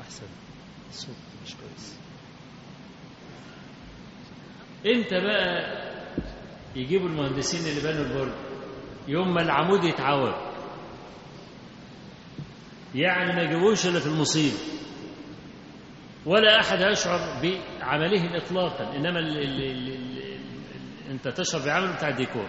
أحسن. 0.00 0.26
الصوت 0.90 1.16
مش 1.46 1.54
كويس. 1.54 1.98
انت 4.86 5.14
بقى 5.14 5.82
يجيبوا 6.76 7.08
المهندسين 7.08 7.60
اللي 7.70 7.92
بنوا 7.92 8.04
البرج؟ 8.06 8.32
يوم 9.08 9.34
ما 9.34 9.42
العمود 9.42 9.84
يتعوج. 9.84 10.34
يعني 12.94 13.32
ما 13.36 13.42
يجيبوش 13.42 13.86
إلا 13.86 14.00
في 14.00 14.06
المصيبه 14.06 14.56
ولا 16.26 16.60
أحد 16.60 16.80
يشعر 16.80 17.18
بعملهم 17.42 18.36
إطلاقا 18.36 18.96
إنما 18.96 19.18
ال 19.18 19.38
ال 19.38 19.62
ال 19.62 19.88
ال 19.92 21.10
أنت 21.10 21.28
تشعر 21.28 21.66
بعمل 21.66 21.92
بتاع 21.96 22.08
الديكور. 22.08 22.46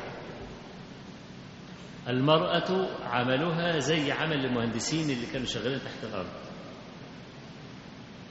المرأة 2.09 2.87
عملها 3.03 3.79
زي 3.79 4.11
عمل 4.11 4.45
المهندسين 4.45 5.09
اللي 5.17 5.25
كانوا 5.33 5.45
شغالين 5.47 5.79
تحت 5.79 6.03
الأرض. 6.03 6.29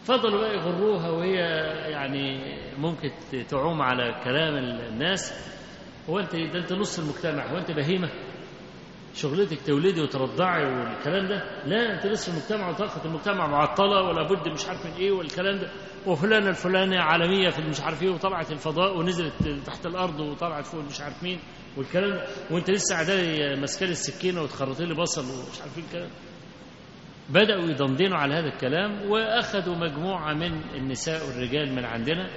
فضلوا 0.05 0.41
بقى 0.41 0.55
يغروها 0.55 1.11
وهي 1.11 1.35
يعني 1.91 2.41
ممكن 2.79 3.11
تعوم 3.49 3.83
على 3.83 4.21
كلام 4.25 4.55
الناس. 4.57 5.33
هو 6.09 6.19
انت 6.19 6.37
ده 6.37 6.59
أنت 6.59 6.73
نص 6.73 6.99
المجتمع 6.99 7.53
هو 7.53 7.59
أنت 7.59 7.71
بهيمة. 7.71 8.11
شغلتك 9.15 9.59
تولدي 9.67 10.01
وترضعي 10.01 10.65
والكلام 10.65 11.29
ده. 11.29 11.63
لا 11.67 11.95
انت 11.95 12.07
لسه 12.07 12.33
المجتمع 12.33 12.71
وطاقة 12.71 13.05
المجتمع 13.05 13.47
معطلة 13.47 14.03
ولا 14.03 14.23
بد 14.29 14.49
مش 14.49 14.67
عارف 14.67 14.87
من 14.87 14.93
إيه 14.93 15.13
والكلام 15.13 15.59
ده. 15.59 15.71
وفلانة 16.07 16.49
الفلانيه 16.49 17.01
عالمية 17.01 17.49
في 17.51 17.63
مش 17.63 17.81
عارف 17.81 18.03
إيه 18.03 18.11
وطلعت 18.11 18.53
الفضاء 18.53 18.99
ونزلت 18.99 19.33
تحت 19.67 19.87
الأرض 19.87 20.21
وطلعت 20.21 20.67
فوق 20.67 20.81
مش 20.85 21.01
عارف 21.01 21.23
مين 21.23 21.39
والكلام 21.77 22.11
ده. 22.11 22.27
وانت 22.51 22.71
لسه 22.71 22.95
قاعدة 22.95 23.15
ماسكه 23.61 23.87
لي 23.87 23.93
السكينة 23.93 24.43
وتخرطي 24.43 24.85
لي 24.85 24.95
بصل 24.95 25.23
ومش 25.23 25.61
عارف 25.61 25.79
إيه 25.79 25.85
الكلام 25.85 26.11
بدأوا 27.31 27.63
يدندنوا 27.71 28.19
على 28.19 28.35
هذا 28.35 28.47
الكلام 28.49 29.11
وأخذوا 29.11 29.77
مجموعة 29.77 30.35
من 30.35 30.53
النساء 30.75 31.27
والرجال 31.27 31.73
من 31.75 31.85
عندنا. 31.85 32.31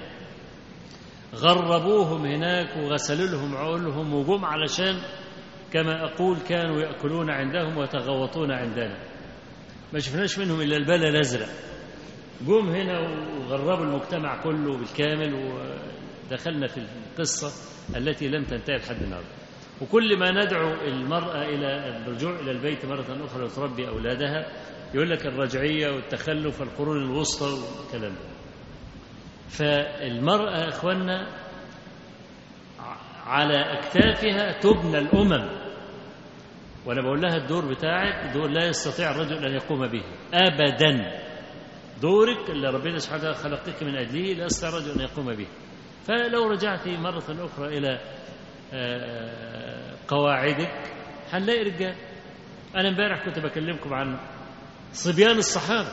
غربوهم 1.36 2.26
هناك 2.26 2.78
وغسلوا 2.78 3.28
لهم 3.28 3.56
عقولهم 3.56 4.14
وجم 4.14 4.46
علشان 4.46 4.96
كما 5.74 6.04
أقول 6.04 6.38
كانوا 6.50 6.82
يأكلون 6.82 7.30
عندهم 7.30 7.78
ويتغوطون 7.78 8.52
عندنا. 8.52 8.98
ما 9.94 10.00
شفناش 10.00 10.40
منهم 10.40 10.62
إلا 10.62 10.78
البلى 10.78 11.10
الأزرق. 11.10 11.50
جم 12.42 12.70
هنا 12.70 13.00
وغربوا 13.00 13.86
المجتمع 13.86 14.44
كله 14.44 14.78
بالكامل 14.78 15.34
ودخلنا 15.34 16.68
في 16.68 16.78
القصة 16.78 17.52
التي 17.98 18.28
لم 18.28 18.44
تنتهي 18.44 18.78
لحد 18.78 19.02
النهارده. 19.02 19.30
وكل 19.82 20.20
ما 20.20 20.32
ندعو 20.32 20.74
المرأة 20.74 21.42
إلى 21.42 21.98
الرجوع 21.98 22.40
إلى 22.40 22.52
البيت 22.52 22.86
مرة 22.86 23.26
أخرى 23.26 23.44
وتربي 23.44 23.88
أولادها 23.88 24.46
يقول 24.94 25.10
لك 25.10 25.26
الرجعية 25.26 25.90
والتخلف 25.90 26.62
والقرون 26.62 26.98
الوسطى 26.98 27.46
والكلام 27.46 28.14
ده. 28.14 28.36
فالمرأة 29.50 30.70
إخواننا 30.70 31.28
على 33.26 33.80
أكتافها 33.80 34.60
تبنى 34.60 34.98
الأمم. 34.98 35.66
وأنا 36.86 37.02
بقول 37.02 37.22
لها 37.22 37.36
الدور 37.38 37.74
بتاعك 37.74 38.34
دور 38.34 38.48
لا 38.48 38.68
يستطيع 38.68 39.12
الرجل 39.12 39.46
أن 39.46 39.54
يقوم 39.54 39.88
به. 39.88 40.04
أبدا. 40.34 41.22
دورك 42.02 42.50
اللي 42.50 42.70
ربنا 42.70 42.98
سبحانه 43.00 43.30
وتعالى 43.30 43.38
خلقك 43.38 43.84
من 43.84 43.96
أجله 43.96 44.34
لا 44.34 44.46
يستطيع 44.46 44.70
الرجل 44.70 44.92
أن 44.92 45.02
يقوم 45.02 45.34
به. 45.36 45.48
فلو 46.08 46.48
رجعت 46.48 46.88
مرة 46.88 47.46
أخرى 47.46 47.78
إلى 47.78 48.00
قواعدك 50.08 50.94
هنلاقي 51.32 51.64
رجال. 51.64 51.96
أنا 52.76 52.90
امبارح 52.90 53.26
كنت 53.26 53.40
بكلمكم 53.40 53.94
عن 53.94 54.20
صبيان 54.94 55.38
الصحابة. 55.38 55.92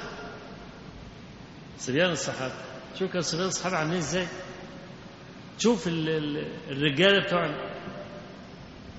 صبيان 1.77 2.11
الصحابة. 2.11 2.55
شوف 2.99 3.13
كان 3.13 3.23
صبيان 3.23 3.47
الصحابة 3.47 3.77
عاملين 3.77 3.99
إزاي؟ 3.99 4.27
شوف 5.63 5.89
الرجاله 5.89 7.25
بتوعنا 7.27 7.73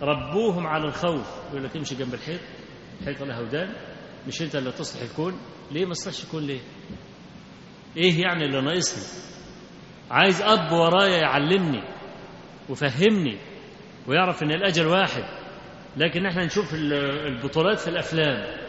ربوهم 0.02 0.68
على 0.68 0.84
الخوف 0.86 1.28
يقول 1.50 1.64
لك 1.64 1.76
امشي 1.78 1.96
جنب 1.96 2.14
الحيط 2.14 2.40
الحيط 3.02 3.24
لها 3.24 3.40
ودان 3.40 3.74
مش 4.28 4.42
انت 4.42 4.56
اللي 4.56 4.72
تصلح 4.72 5.02
الكون؟ 5.02 5.40
ليه 5.72 5.86
ما 5.86 5.94
تصلحش 5.94 6.24
الكون 6.24 6.44
ليه؟ 6.44 6.60
إيه 7.98 8.22
يعني 8.22 8.46
اللي 8.46 8.62
ناقصني؟ 8.62 9.04
عايز 10.12 10.42
أب 10.42 10.72
ورايا 10.72 11.18
يعلمني 11.18 11.84
وفهمني 12.70 13.38
ويعرف 14.08 14.44
إن 14.44 14.52
الأجل 14.52 14.88
واحد 14.88 15.24
لكن 15.98 16.26
إحنا 16.26 16.46
نشوف 16.46 16.74
البطولات 16.74 17.80
في 17.80 17.88
الأفلام. 17.88 18.64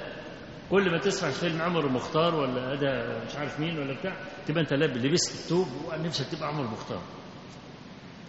كل 0.70 0.90
ما 0.90 0.98
تسمع 0.98 1.30
فيلم 1.30 1.62
عمر 1.62 1.87
المختار 1.87 2.35
ولا 2.35 2.72
هذا 2.72 3.24
مش 3.26 3.37
عارف 3.37 3.61
مين 3.61 3.78
ولا 3.78 3.94
بتاع 4.00 4.16
تبقى 4.46 4.61
أنت 4.61 4.72
لبست 4.72 5.44
التوب 5.44 5.68
ونفسك 5.88 6.37
تبقى 6.37 6.48
عمر 6.48 6.64
المختار 6.64 7.02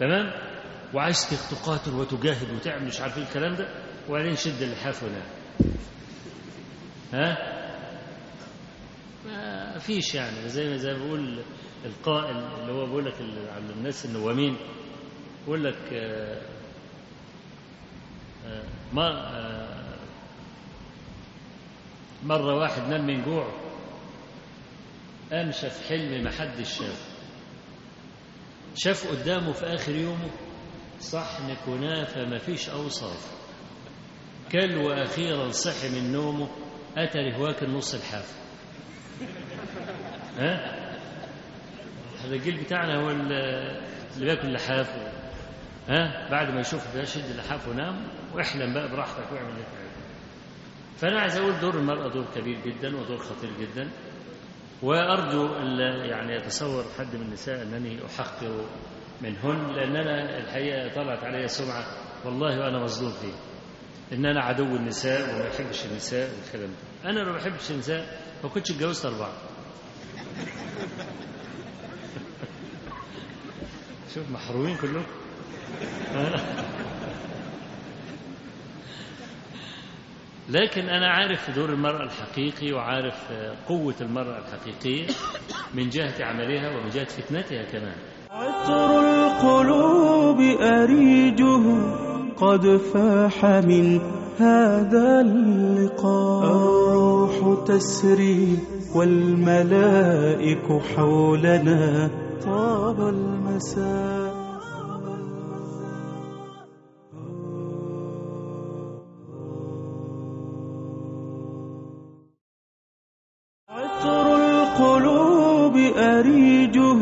تمام؟ 0.00 0.32
وعايز 0.94 1.48
تقاتل 1.50 1.94
وتجاهد 1.94 2.50
وتعمل 2.50 2.84
مش 2.86 3.00
عارف 3.00 3.18
الكلام 3.18 3.54
ده 3.54 3.68
وبعدين 4.08 4.36
شد 4.36 4.62
اللحاف 4.62 5.02
ونام 5.02 5.26
ها؟ 7.12 7.56
ما 9.26 9.78
فيش 9.78 10.14
يعني 10.14 10.48
زي 10.48 10.68
ما 10.68 10.76
زي 10.76 10.92
ما 10.92 10.98
بقول 11.06 11.42
القائل 11.84 12.36
اللي 12.36 12.72
هو 12.72 12.86
بيقول 12.86 13.04
لك 13.04 13.14
على 13.52 13.72
الناس 13.76 14.04
النوامين 14.06 14.56
بيقول 15.44 15.64
لك 15.64 15.92
آآ 15.92 16.40
آآ 18.46 18.62
ما 18.92 19.36
آآ 19.36 19.96
مرة 22.24 22.54
واحد 22.54 22.82
نام 22.88 23.06
من 23.06 23.22
جوع 23.24 23.52
قام 25.32 25.50
شاف 25.52 25.88
حلم 25.88 26.24
ما 26.24 26.30
حدش 26.30 26.78
شافه 26.78 27.15
شاف 28.76 29.06
قدامه 29.10 29.52
في 29.52 29.64
آخر 29.66 29.92
يومه 29.94 30.30
صحن 31.00 31.54
كنافة 31.66 32.24
ما 32.24 32.38
فيش 32.38 32.68
أوصاف. 32.68 33.36
كل 34.52 34.76
وأخيرا 34.76 35.50
صحي 35.50 35.88
من 36.00 36.12
نومه 36.12 36.48
أتى 36.96 37.18
واكل 37.40 37.70
نص 37.70 37.94
الحافة 37.94 38.34
ها؟ 40.38 40.76
الجيل 42.24 42.64
بتاعنا 42.64 42.96
هو 43.02 43.10
اللي 43.10 43.80
بياكل 44.18 44.52
لحاف. 44.52 44.90
ها؟ 45.88 46.30
بعد 46.30 46.54
ما 46.54 46.60
يشوف 46.60 46.96
ده 46.96 47.04
شد 47.04 47.24
اللحاف 47.30 47.68
ونام 47.68 48.08
واحلم 48.34 48.74
بقى 48.74 48.88
براحتك 48.88 49.32
واعمل 49.32 49.50
اللي 49.50 49.64
فأنا 50.96 51.20
عايز 51.20 51.36
أقول 51.36 51.60
دور 51.60 51.74
المرأة 51.78 52.08
دور 52.08 52.24
كبير 52.34 52.60
جدا 52.66 52.96
ودور 52.96 53.18
خطير 53.18 53.50
جدا. 53.60 53.90
وأرجو 54.82 55.46
يعني 56.04 56.34
يتصور 56.36 56.84
حد 56.98 57.16
من 57.16 57.22
النساء 57.22 57.62
أنني 57.62 58.06
أحقر 58.06 58.64
منهن 59.22 59.74
لأن 59.74 59.96
أنا 59.96 60.38
الحقيقة 60.38 60.94
طلعت 60.94 61.24
علي 61.24 61.48
سمعة 61.48 61.84
والله 62.24 62.58
وأنا 62.60 62.82
مظلوم 62.82 63.12
فيه. 63.12 63.32
إن 64.12 64.26
أنا 64.26 64.40
عدو 64.40 64.76
النساء 64.76 65.34
وما 65.34 65.48
بحبش 65.48 65.84
النساء 65.84 66.30
والكلام 66.30 66.70
ده. 66.70 66.76
أنا 67.10 67.18
لو 67.20 67.32
ما 67.32 67.38
بحبش 67.38 67.70
النساء 67.70 68.20
ما 68.44 68.48
كنتش 68.48 68.70
اتجوزت 68.70 69.06
أربعة. 69.06 69.32
شوف 74.14 74.30
محرومين 74.30 74.76
كلهم. 74.76 75.06
لكن 80.50 80.80
أنا 80.80 81.06
عارف 81.06 81.50
دور 81.56 81.68
المرأة 81.68 82.02
الحقيقي 82.02 82.72
وعارف 82.72 83.14
قوة 83.68 83.94
المرأة 84.00 84.38
الحقيقية 84.38 85.06
من 85.74 85.88
جهة 85.88 86.24
عملها 86.24 86.76
ومن 86.76 86.88
جهة 86.88 87.04
فتنتها 87.04 87.62
كمان. 87.62 87.96
عطر 88.30 89.00
القلوب 89.00 90.40
أريجه 90.62 91.64
قد 92.36 92.76
فاح 92.76 93.44
من 93.44 94.00
هذا 94.38 95.20
اللقاء. 95.20 96.44
الروح 96.44 97.64
تسري 97.66 98.58
والملائك 98.94 100.82
حولنا 100.96 102.10
طاب 102.44 103.00
المساء. 103.00 104.25
القلوب 114.80 115.76
أريجه 115.96 116.98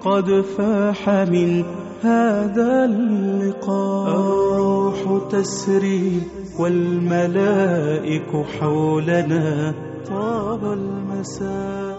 قد 0.00 0.40
فاح 0.40 1.08
من 1.08 1.64
هذا 2.02 2.84
اللقاء. 2.84 4.08
الروح 4.10 5.28
تسري 5.30 6.22
والملائك 6.58 8.46
حولنا. 8.60 9.74
طاب 10.08 10.64
المساء. 10.64 11.94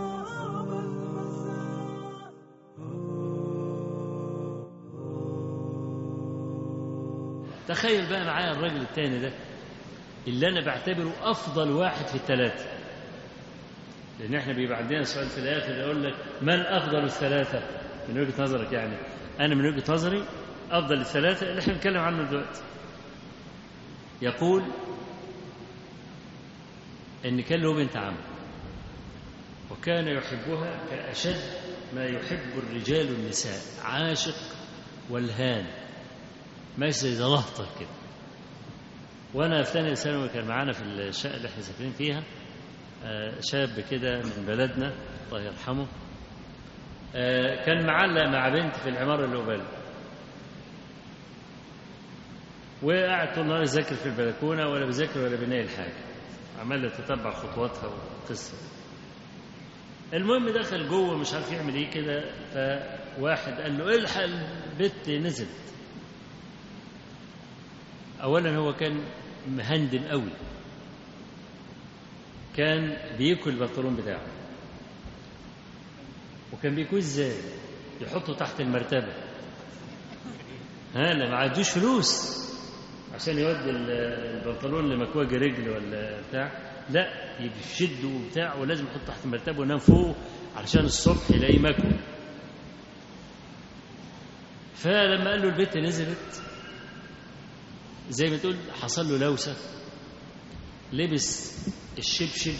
تخيل 7.67 8.09
بقى 8.09 8.25
معايا 8.25 8.51
الراجل 8.51 8.81
التاني 8.81 9.19
ده 9.19 9.31
اللي 10.27 10.47
أنا 10.49 10.65
بعتبره 10.65 11.11
أفضل 11.23 11.71
واحد 11.71 12.05
في 12.07 12.15
الثلاثه 12.15 12.65
لأن 14.19 14.35
إحنا 14.35 14.53
بيبقى 14.53 14.77
عندنا 14.77 15.03
سؤال 15.03 15.29
في 15.29 15.37
الآخر 15.37 15.71
يقول 15.77 16.03
لك 16.03 16.13
من 16.41 16.59
أفضل 16.59 17.03
الثلاثة؟ 17.03 17.59
من 18.09 18.19
وجهة 18.21 18.41
نظرك 18.41 18.73
يعني. 18.73 18.97
أنا 19.39 19.55
من 19.55 19.65
وجهة 19.65 19.93
نظري 19.93 20.25
أفضل 20.71 20.99
الثلاثة 20.99 21.49
اللي 21.49 21.61
إحنا 21.61 21.73
بنتكلم 21.73 21.97
عنه 21.97 22.29
دلوقتي. 22.29 22.61
يقول 24.21 24.63
إن 27.25 27.41
كان 27.41 27.59
له 27.61 27.75
بنت 27.75 27.97
عم 27.97 28.15
وكان 29.71 30.07
يحبها 30.07 30.85
كأشد 30.89 31.39
ما 31.95 32.05
يحب 32.05 32.57
الرجال 32.57 33.07
النساء 33.15 33.85
عاشق 33.85 34.35
والهان. 35.09 35.65
ماشي 36.77 36.99
زي 36.99 37.11
زلهطه 37.15 37.79
كده. 37.79 37.89
وأنا 39.33 39.63
في 39.63 39.71
ثانية 39.71 39.93
ثانوي 39.93 40.29
كان 40.29 40.47
معانا 40.47 40.71
في 40.71 40.83
الشقة 40.83 41.35
اللي 41.35 41.47
إحنا 41.47 41.61
ساكنين 41.61 41.91
فيها 41.91 42.23
شاب 43.41 43.79
كده 43.91 44.17
من 44.21 44.45
بلدنا 44.47 44.93
الله 45.27 45.41
يرحمه. 45.41 45.87
آه، 47.15 47.65
كان 47.65 47.85
معلق 47.85 48.23
مع 48.23 48.49
بنت 48.49 48.75
في 48.75 48.89
العمارة 48.89 49.25
اللي 49.25 49.37
قبالي 49.37 49.67
وقعد 52.83 53.35
طول 53.35 53.43
النهار 53.43 53.61
يذاكر 53.61 53.95
في 53.95 54.05
البلكونة 54.05 54.67
ولا 54.69 54.85
بيذاكر 54.85 55.19
ولا 55.19 55.35
بينقل 55.35 55.69
حاجة. 55.69 55.93
عمال 56.59 56.85
يتتبع 56.85 57.31
خطواتها 57.31 57.87
والقصة 57.87 58.57
المهم 60.13 60.49
دخل 60.49 60.87
جوه 60.87 61.17
مش 61.17 61.33
عارف 61.33 61.51
يعمل 61.51 61.75
إيه 61.75 61.89
كده 61.89 62.23
فواحد 62.53 63.53
قال 63.53 63.77
له 63.77 63.95
الحق 63.95 64.21
البت 64.21 65.09
نزلت. 65.09 65.73
اولا 68.23 68.57
هو 68.57 68.73
كان 68.73 69.03
مهندم 69.47 70.03
قوي. 70.07 70.31
كان 72.57 72.97
بياكل 73.17 73.49
البنطلون 73.49 73.95
بتاعه. 73.95 74.27
وكان 76.53 76.75
بيكون 76.75 76.97
إزاي؟ 76.97 77.35
يحطه 78.01 78.33
تحت 78.33 78.61
المرتبة. 78.61 79.13
ها 80.95 81.13
ما 81.29 81.35
عندوش 81.35 81.69
فلوس. 81.69 82.35
عشان 83.13 83.37
يودي 83.37 83.69
ال- 83.69 83.91
البنطلون 83.91 84.89
لمكواج 84.89 85.33
رجل 85.33 85.69
ولا 85.69 86.21
بتاع. 86.29 86.51
لا 86.89 87.35
يشده 87.39 88.07
وبتاع 88.07 88.55
ولازم 88.55 88.85
يحطه 88.85 89.05
تحت 89.07 89.25
المرتبة 89.25 89.59
وينام 89.59 89.77
فوق 89.77 90.15
علشان 90.55 90.85
الصبح 90.85 91.31
يلاقيه 91.31 91.59
مكوي 91.59 91.99
فلما 94.75 95.29
قال 95.31 95.41
له 95.41 95.47
البت 95.49 95.77
نزلت 95.77 96.41
زي 98.09 98.29
ما 98.29 98.37
تقول 98.37 98.55
حصل 98.81 99.07
له 99.09 99.17
لوسة. 99.17 99.55
لبس 100.93 101.55
الشبشب 101.97 102.53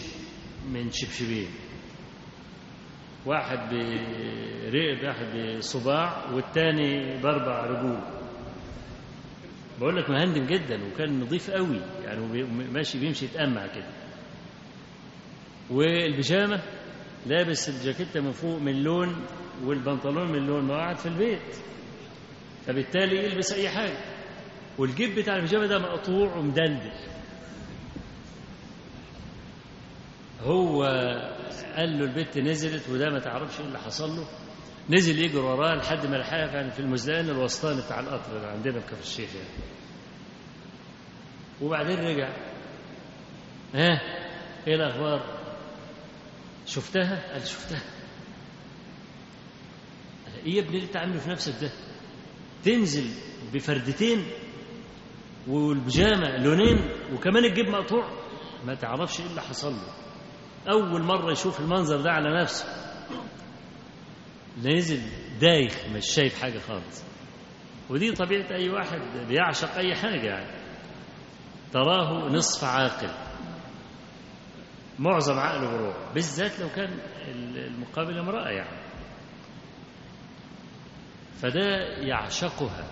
من 0.71 0.91
شبشبين. 0.91 1.47
واحد 3.25 3.69
برقب 4.71 5.03
واحد 5.03 5.57
بصباع 5.57 6.31
والتاني 6.31 7.21
بأربع 7.21 7.65
رجول. 7.65 7.99
بقول 9.79 9.97
لك 9.97 10.09
مهندم 10.09 10.45
جدا 10.45 10.83
وكان 10.85 11.19
نظيف 11.19 11.49
قوي 11.51 11.81
يعني 12.03 12.43
ماشي 12.71 12.99
بيمشي 12.99 13.25
يتأمع 13.25 13.67
كده. 13.67 13.89
والبيجامة 15.69 16.61
لابس 17.25 17.69
الجاكيتة 17.69 18.21
من 18.21 18.31
فوق 18.31 18.59
من 18.59 18.83
لون 18.83 19.25
والبنطلون 19.63 20.31
من 20.31 20.45
لون 20.47 20.63
ما 20.65 20.73
هو 20.73 20.77
قاعد 20.77 20.97
في 20.97 21.05
البيت. 21.05 21.55
فبالتالي 22.67 23.23
يلبس 23.25 23.53
أي 23.53 23.69
حاجة. 23.69 23.97
والجيب 24.77 25.15
بتاع 25.15 25.35
البيجامة 25.35 25.65
ده 25.65 25.79
مقطوع 25.79 26.35
ومدلدل. 26.35 26.91
هو 30.41 30.83
قال 31.75 31.99
له 31.99 32.05
البت 32.05 32.37
نزلت 32.37 32.89
وده 32.89 33.09
ما 33.09 33.19
تعرفش 33.19 33.59
إيه 33.59 33.65
اللي 33.65 33.79
حصل 33.79 34.09
له. 34.09 34.27
نزل 34.89 35.19
يجري 35.19 35.37
وراه 35.37 35.75
لحد 35.75 36.05
ما 36.05 36.15
لحقها 36.15 36.47
كان 36.47 36.69
في 36.69 36.79
المزدان 36.79 37.29
الوسطاني 37.29 37.81
بتاع 37.81 37.99
القطر 37.99 38.37
اللي 38.37 38.47
عندنا 38.47 38.79
في 38.79 38.87
كفر 38.87 38.99
الشيخ 39.01 39.29
يعني. 39.35 39.49
وبعدين 41.61 41.99
رجع. 41.99 42.29
ها؟ 43.75 44.01
إيه 44.67 44.75
الأخبار؟ 44.75 45.39
شفتها؟ 46.65 47.31
قال 47.33 47.47
شفتها. 47.47 47.81
إيه 50.45 50.53
يا 50.55 50.59
ابني 50.61 50.75
اللي 50.75 50.85
أنت 50.87 50.97
عامله 50.97 51.19
في 51.19 51.29
نفسك 51.29 51.53
ده؟ 51.61 51.71
تنزل 52.63 53.09
بفردتين 53.53 54.25
والبيجامة 55.47 56.37
لونين 56.37 56.89
وكمان 57.13 57.45
الجيب 57.45 57.65
مقطوع 57.69 58.09
ما 58.65 58.75
تعرفش 58.75 59.19
إيه 59.19 59.25
اللي 59.27 59.41
حصل 59.41 59.71
له. 59.73 60.04
أول 60.67 61.03
مرة 61.03 61.31
يشوف 61.31 61.59
المنظر 61.59 62.01
ده 62.01 62.11
على 62.11 62.41
نفسه. 62.41 62.65
نزل 64.63 65.01
دايخ 65.39 65.85
مش 65.95 66.05
شايف 66.05 66.41
حاجة 66.41 66.59
خالص. 66.59 67.03
ودي 67.89 68.11
طبيعة 68.11 68.51
أي 68.51 68.69
واحد 68.69 68.99
بيعشق 69.27 69.75
أي 69.75 69.95
حاجة 69.95 70.25
يعني. 70.25 70.65
تراه 71.73 72.29
نصف 72.29 72.63
عاقل. 72.63 73.09
معظم 74.99 75.39
عقله 75.39 75.77
بروح 75.77 76.13
بالذات 76.13 76.59
لو 76.59 76.69
كان 76.69 76.99
المقابل 77.55 78.17
امرأة 78.19 78.49
يعني. 78.49 78.85
فده 81.33 81.67
يعشقها. 81.99 82.91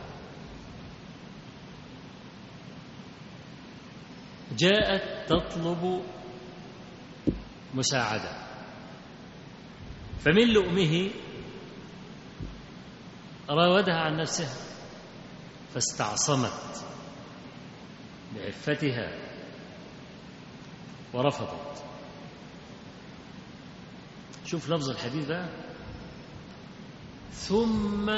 جاءت 4.58 5.30
تطلب 5.30 6.04
مساعدة. 7.74 8.44
فمن 10.20 10.54
لؤمه 10.54 11.12
راودها 13.50 13.96
عن 13.96 14.18
نفسها 14.18 14.54
فاستعصمت 15.74 16.86
بعفتها 18.36 19.18
ورفضت. 21.14 21.84
شوف 24.46 24.70
لفظ 24.70 24.90
الحديث 24.90 25.26
بقى 25.26 25.50
ثم 27.32 28.12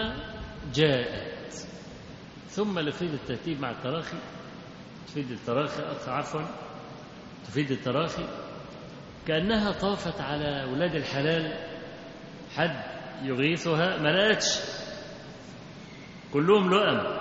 جاءت. 0.73 1.67
ثم 2.49 2.79
لفيد 2.79 3.13
الترتيب 3.13 3.59
مع 3.59 3.71
التراخي. 3.71 4.17
تفيد 5.07 5.31
التراخي 5.31 6.11
عفوا 6.11 6.41
تفيد 7.45 7.71
التراخي. 7.71 8.44
كأنها 9.27 9.71
طافت 9.71 10.21
على 10.21 10.63
ولاد 10.71 10.95
الحلال 10.95 11.53
حد 12.55 12.83
يغيثها 13.23 13.97
ما 13.97 14.09
لقتش. 14.09 14.59
كلهم 16.33 16.69
لؤم. 16.69 17.17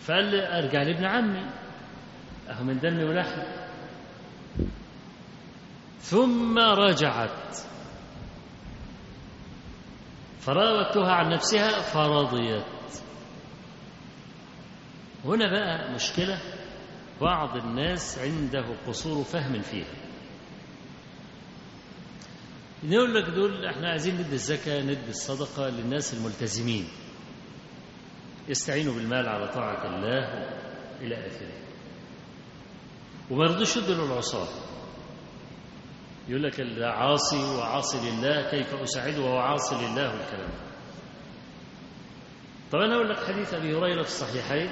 فقال 0.00 0.24
لي 0.24 0.58
أرجع 0.58 0.82
لابن 0.82 1.04
عمي. 1.04 1.46
أهو 2.48 2.64
من 2.64 2.78
دمي 2.78 3.04
ولحمي 3.04 3.44
ثم 6.00 6.58
رجعت. 6.58 7.56
فراودتها 10.40 11.12
عن 11.12 11.32
نفسها 11.32 11.80
فرضيت. 11.80 12.64
هنا 15.24 15.50
بقى 15.50 15.92
مشكلة. 15.94 16.40
بعض 17.20 17.56
الناس 17.56 18.18
عنده 18.18 18.64
قصور 18.86 19.24
فهم 19.24 19.60
فيها. 19.62 19.94
نقول 22.84 23.14
لك 23.14 23.24
دول 23.34 23.66
إحنا 23.66 23.88
عايزين 23.90 24.14
ندي 24.14 24.32
الزكاة 24.32 24.82
ندي 24.82 25.08
الصدقة 25.10 25.68
للناس 25.68 26.14
الملتزمين. 26.14 26.88
يستعينوا 28.48 28.94
بالمال 28.94 29.28
على 29.28 29.48
طاعة 29.48 29.86
الله 29.86 30.48
إلى 31.00 31.26
آخره. 31.26 31.52
وما 33.30 33.44
يرضوش 33.44 33.76
يدوا 33.76 33.94
للعصاة 34.06 34.48
يقول 36.28 36.42
لك 36.42 36.60
ده 36.60 36.90
عاصي 36.90 37.36
وعاصي 37.36 38.10
لله 38.10 38.50
كيف 38.50 38.74
أساعده 38.74 39.20
وهو 39.20 39.38
عاصي 39.38 39.74
لله 39.74 40.10
والكلام 40.10 40.50
طب 42.72 42.78
أنا 42.78 42.94
أقول 42.94 43.08
لك 43.10 43.16
حديث 43.24 43.54
أبي 43.54 43.74
هريرة 43.74 44.02
في 44.02 44.08
الصحيحين. 44.08 44.70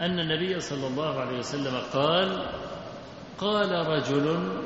أن 0.00 0.18
النبي 0.20 0.60
صلى 0.60 0.86
الله 0.86 1.20
عليه 1.20 1.38
وسلم 1.38 1.76
قال 1.92 2.54
قال 3.38 3.70
رجل 3.70 4.58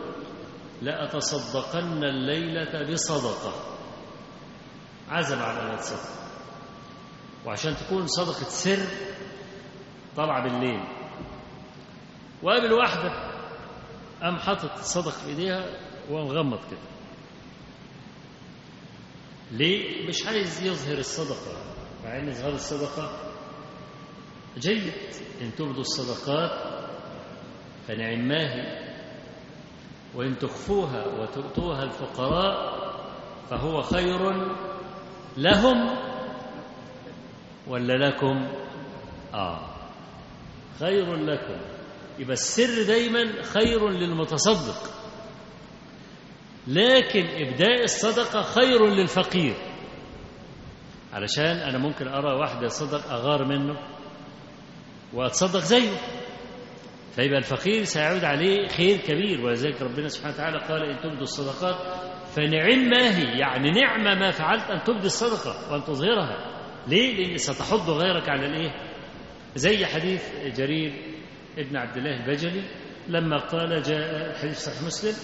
لأتصدقن 0.82 2.04
الليلة 2.04 2.92
بصدقة. 2.92 3.52
عزم 5.08 5.38
على 5.38 5.62
أن 5.62 5.74
يتصدق 5.74 6.14
وعشان 7.46 7.76
تكون 7.76 8.06
صدقة 8.06 8.48
سر 8.48 8.86
طلع 10.16 10.40
بالليل. 10.40 10.80
وقابل 12.42 12.72
واحدة 12.72 13.34
قام 14.22 14.36
حاطط 14.36 14.72
الصدق 14.78 15.10
في 15.12 15.28
إيديها 15.28 15.66
ومغمض 16.10 16.58
كده. 16.70 16.80
ليه؟ 19.52 20.08
مش 20.08 20.26
عايز 20.26 20.62
يظهر 20.62 20.98
الصدقة. 20.98 21.56
مع 22.04 22.18
إن 22.18 22.28
إظهار 22.28 22.52
الصدقة 22.52 23.33
جيد. 24.58 24.92
إن 25.42 25.54
تبدوا 25.54 25.80
الصدقات 25.80 26.50
فنعماه 27.88 28.84
وإن 30.14 30.38
تخفوها 30.38 31.06
وتؤتوها 31.06 31.82
الفقراء 31.82 32.74
فهو 33.50 33.82
خير 33.82 34.18
لهم 35.36 35.96
ولا 37.68 37.92
لكم؟ 37.92 38.48
آه 39.34 39.60
خير 40.80 41.16
لكم. 41.16 41.60
يبقى 42.18 42.32
السر 42.32 42.86
دايما 42.86 43.42
خير 43.42 43.88
للمتصدق. 43.88 44.90
لكن 46.66 47.26
إبداء 47.26 47.84
الصدقة 47.84 48.42
خير 48.42 48.86
للفقير. 48.86 49.54
علشان 51.12 51.56
أنا 51.56 51.78
ممكن 51.78 52.08
أرى 52.08 52.40
واحدة 52.40 52.68
صدق 52.68 53.12
أغار 53.12 53.44
منه. 53.44 53.93
وأتصدق 55.14 55.60
زيه 55.60 55.90
فيبقى 57.12 57.38
الفقير 57.38 57.84
سيعود 57.84 58.24
عليه 58.24 58.68
خير 58.68 58.96
كبير 58.96 59.40
ولذلك 59.40 59.82
ربنا 59.82 60.08
سبحانه 60.08 60.34
وتعالى 60.34 60.58
قال 60.58 60.82
إن 60.82 61.00
تبدوا 61.00 61.22
الصدقات 61.22 61.76
فنعم 62.36 62.88
ما 62.88 63.18
هي 63.18 63.38
يعني 63.38 63.70
نعمة 63.70 64.14
ما 64.14 64.30
فعلت 64.30 64.70
أن 64.70 64.82
تبدي 64.82 65.06
الصدقة 65.06 65.72
وأن 65.72 65.84
تظهرها 65.84 66.54
ليه؟ 66.88 67.16
لأن 67.16 67.36
ستحض 67.36 67.90
غيرك 67.90 68.28
على 68.28 68.46
الإيه؟ 68.46 68.70
زي 69.54 69.86
حديث 69.86 70.22
جرير 70.56 70.92
ابن 71.58 71.76
عبد 71.76 71.96
الله 71.96 72.24
البجلي 72.24 72.62
لما 73.08 73.36
قال 73.38 73.82
جاء 73.82 74.34
حديث 74.38 74.58
صحيح 74.58 74.82
مسلم 74.82 75.14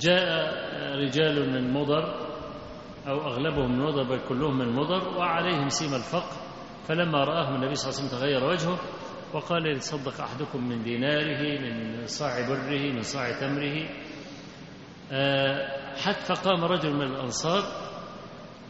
جاء 0.00 0.52
رجال 0.96 1.50
من 1.52 1.72
مضر 1.72 2.30
أو 3.08 3.20
أغلبهم 3.20 3.72
من 3.72 3.84
مضر 3.84 4.02
بل 4.02 4.20
كلهم 4.28 4.58
من 4.58 4.72
مضر 4.72 5.08
وعليهم 5.08 5.68
سيم 5.68 5.94
الفقر 5.94 6.36
فلما 6.88 7.24
رآهم 7.24 7.54
النبي 7.54 7.74
صلى 7.74 7.90
الله 7.90 8.00
عليه 8.00 8.08
وسلم 8.08 8.18
تغير 8.20 8.44
وجهه 8.44 8.78
وقال 9.34 9.66
يتصدق 9.66 10.20
أحدكم 10.20 10.68
من 10.68 10.82
ديناره 10.82 11.58
من 11.60 12.06
صاع 12.06 12.48
بره 12.48 12.92
من 12.92 13.02
صاع 13.02 13.40
تمره. 13.40 13.88
حتى 16.04 16.24
فقام 16.34 16.64
رجل 16.64 16.92
من 16.94 17.02
الأنصار 17.02 17.62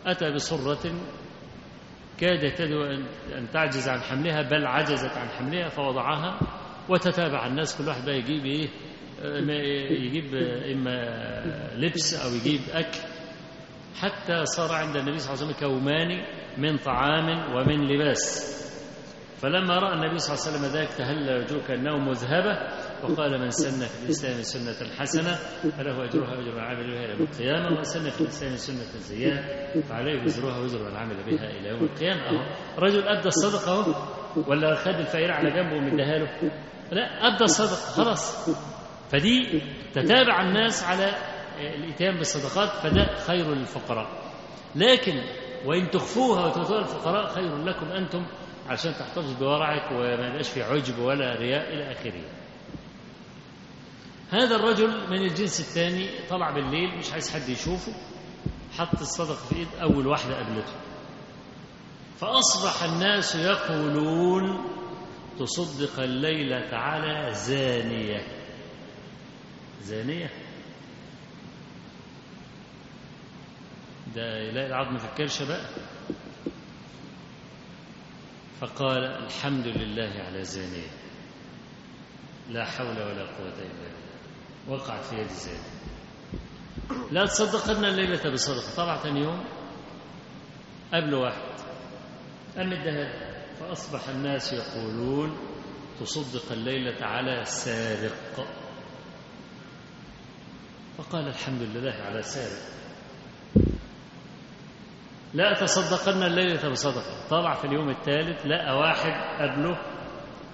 أتى 0.06 0.30
بصرة 0.34 0.92
كادت 2.18 2.60
أن 3.38 3.50
تعجز 3.52 3.88
عن 3.88 4.00
حملها 4.00 4.42
بل 4.42 4.66
عجزت 4.66 5.16
عن 5.16 5.28
حملها 5.28 5.68
فوضعها 5.68 6.40
وتتابع 6.88 7.46
الناس 7.46 7.78
كل 7.78 7.88
واحد 7.88 8.04
بقى 8.04 8.16
يجيب 8.18 8.44
إيه 8.44 8.68
يجيب 10.06 10.34
إما 10.72 10.96
لبس 11.76 12.14
أو 12.14 12.34
يجيب 12.34 12.60
أكل. 12.72 12.98
حتى 14.00 14.44
صار 14.44 14.72
عند 14.72 14.96
النبي 14.96 15.18
صلى 15.18 15.34
الله 15.34 15.44
عليه 15.44 15.54
وسلم 15.54 15.68
كومان 15.68 16.24
من 16.58 16.76
طعام 16.76 17.54
ومن 17.56 17.86
لباس. 17.88 18.59
فلما 19.42 19.78
رأى 19.78 19.94
النبي 19.94 20.18
صلى 20.18 20.34
الله 20.34 20.46
عليه 20.46 20.56
وسلم 20.68 20.80
ذلك 20.80 20.88
تهلى 20.92 21.34
وجهه 21.38 21.66
كانه 21.68 21.96
مذهبه 21.98 22.58
وقال 23.02 23.40
من 23.40 23.50
سن 23.50 23.86
في 23.86 24.04
الإسلام 24.04 24.42
سنة 24.42 24.88
حسنة 24.98 25.34
فله 25.70 26.04
أجرها 26.04 26.30
وأجر 26.30 26.52
العامل 26.52 26.86
بها 26.92 27.04
إلى 27.04 27.12
يوم 27.12 27.22
القيامة 27.22 27.66
ومن 27.66 27.82
سن 27.82 28.10
في 28.10 28.20
الإسلام 28.20 28.56
سنة 28.56 29.00
سيئه 29.00 29.40
فعليه 29.88 30.22
وزرها 30.22 30.58
وزر 30.58 30.88
العامل 30.88 31.16
بها 31.24 31.50
إلى 31.50 31.68
يوم 31.68 31.82
القيامة. 31.84 32.22
أهو. 32.28 32.54
رجل 32.78 33.08
أدى 33.08 33.28
الصدقة 33.28 33.72
أهو. 33.80 33.94
ولا 34.50 34.74
خد 34.74 34.94
الفقير 34.94 35.30
على 35.32 35.50
جنبه 35.50 35.76
ومديها 35.76 36.18
له 36.18 36.50
لا 36.92 37.02
أدى 37.02 37.44
الصدقة 37.44 38.04
خلاص. 38.04 38.50
فدي 39.10 39.62
تتابع 39.92 40.40
الناس 40.40 40.84
على 40.84 41.12
الإتيان 41.60 42.16
بالصدقات 42.16 42.68
فده 42.68 43.14
خير 43.26 43.54
للفقراء. 43.54 44.08
لكن 44.76 45.12
وإن 45.66 45.90
تخفوها 45.90 46.46
وتؤتوها 46.46 46.80
الفقراء 46.80 47.26
خير 47.26 47.56
لكم 47.64 47.86
أنتم 47.86 48.26
عشان 48.70 48.92
تحتفظ 48.94 49.32
بورعك 49.32 49.92
وما 49.92 50.26
يبقاش 50.28 50.48
في 50.48 50.62
عجب 50.62 50.98
ولا 50.98 51.34
رياء 51.36 51.74
إلى 51.74 51.92
آخره. 51.92 52.24
هذا 54.30 54.56
الرجل 54.56 55.10
من 55.10 55.22
الجنس 55.22 55.60
الثاني 55.60 56.08
طلع 56.28 56.50
بالليل 56.50 56.98
مش 56.98 57.12
عايز 57.12 57.30
حد 57.30 57.48
يشوفه 57.48 57.92
حط 58.78 59.00
الصدقة 59.00 59.34
في 59.34 59.56
إيد 59.56 59.68
أول 59.82 60.06
واحدة 60.06 60.34
قابلته 60.34 60.72
فأصبح 62.20 62.82
الناس 62.82 63.34
يقولون 63.36 64.64
تصدق 65.38 66.00
الليلة 66.00 66.76
على 66.76 67.34
زانية. 67.34 68.26
زانية؟ 69.82 70.30
ده 74.16 74.38
يلاقي 74.38 74.66
العظم 74.66 74.98
في 74.98 75.04
الكرشة 75.04 75.48
بقى. 75.48 75.64
فقال 78.60 79.04
الحمد 79.04 79.66
لله 79.66 80.24
على 80.24 80.44
زانية 80.44 80.90
لا 82.50 82.64
حول 82.64 83.02
ولا 83.02 83.22
قوة 83.22 83.58
إلا 83.58 83.68
بالله. 83.68 84.10
وقعت 84.68 85.04
في 85.04 85.16
يد 85.16 85.28
زانية 85.28 85.80
لا 87.10 87.26
تصدقن 87.26 87.84
الليلة 87.84 88.32
بصدقة. 88.32 88.76
طلع 88.76 88.96
ثاني 88.96 89.20
يوم 89.20 89.44
قبل 90.94 91.14
واحد. 91.14 91.60
قام 92.56 92.72
ادها 92.72 93.30
فأصبح 93.60 94.08
الناس 94.08 94.52
يقولون 94.52 95.38
تصدق 96.00 96.52
الليلة 96.52 97.06
على 97.06 97.44
سارق. 97.44 98.46
فقال 100.98 101.28
الحمد 101.28 101.62
لله 101.62 101.92
على 101.92 102.22
سارق. 102.22 102.79
لا 105.34 105.54
تصدقن 105.54 106.22
الليلة 106.22 106.68
بصدقة 106.70 107.28
طلع 107.30 107.54
في 107.54 107.64
اليوم 107.64 107.90
الثالث 107.90 108.46
لقى 108.46 108.78
واحد 108.78 109.12
قبله 109.40 109.78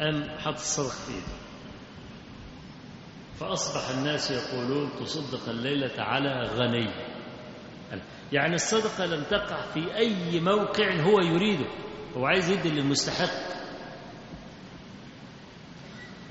أم 0.01 0.39
حط 0.39 0.55
الصدقة 0.55 1.05
في 1.07 1.15
إيده 1.15 1.47
فأصبح 3.41 3.99
الناس 3.99 4.31
يقولون 4.31 4.91
تصدق 5.01 5.49
الليلة 5.49 6.03
على 6.03 6.43
غني. 6.43 6.91
يعني 8.33 8.55
الصدقة 8.55 9.07
لم 9.07 9.25
تقع 9.25 9.61
في 9.75 9.97
أي 9.97 10.41
موقع 10.41 11.01
هو 11.01 11.21
يريده. 11.21 11.67
هو 12.17 12.27
عايز 12.27 12.51
يدي 12.51 12.71
للمستحق. 12.71 13.57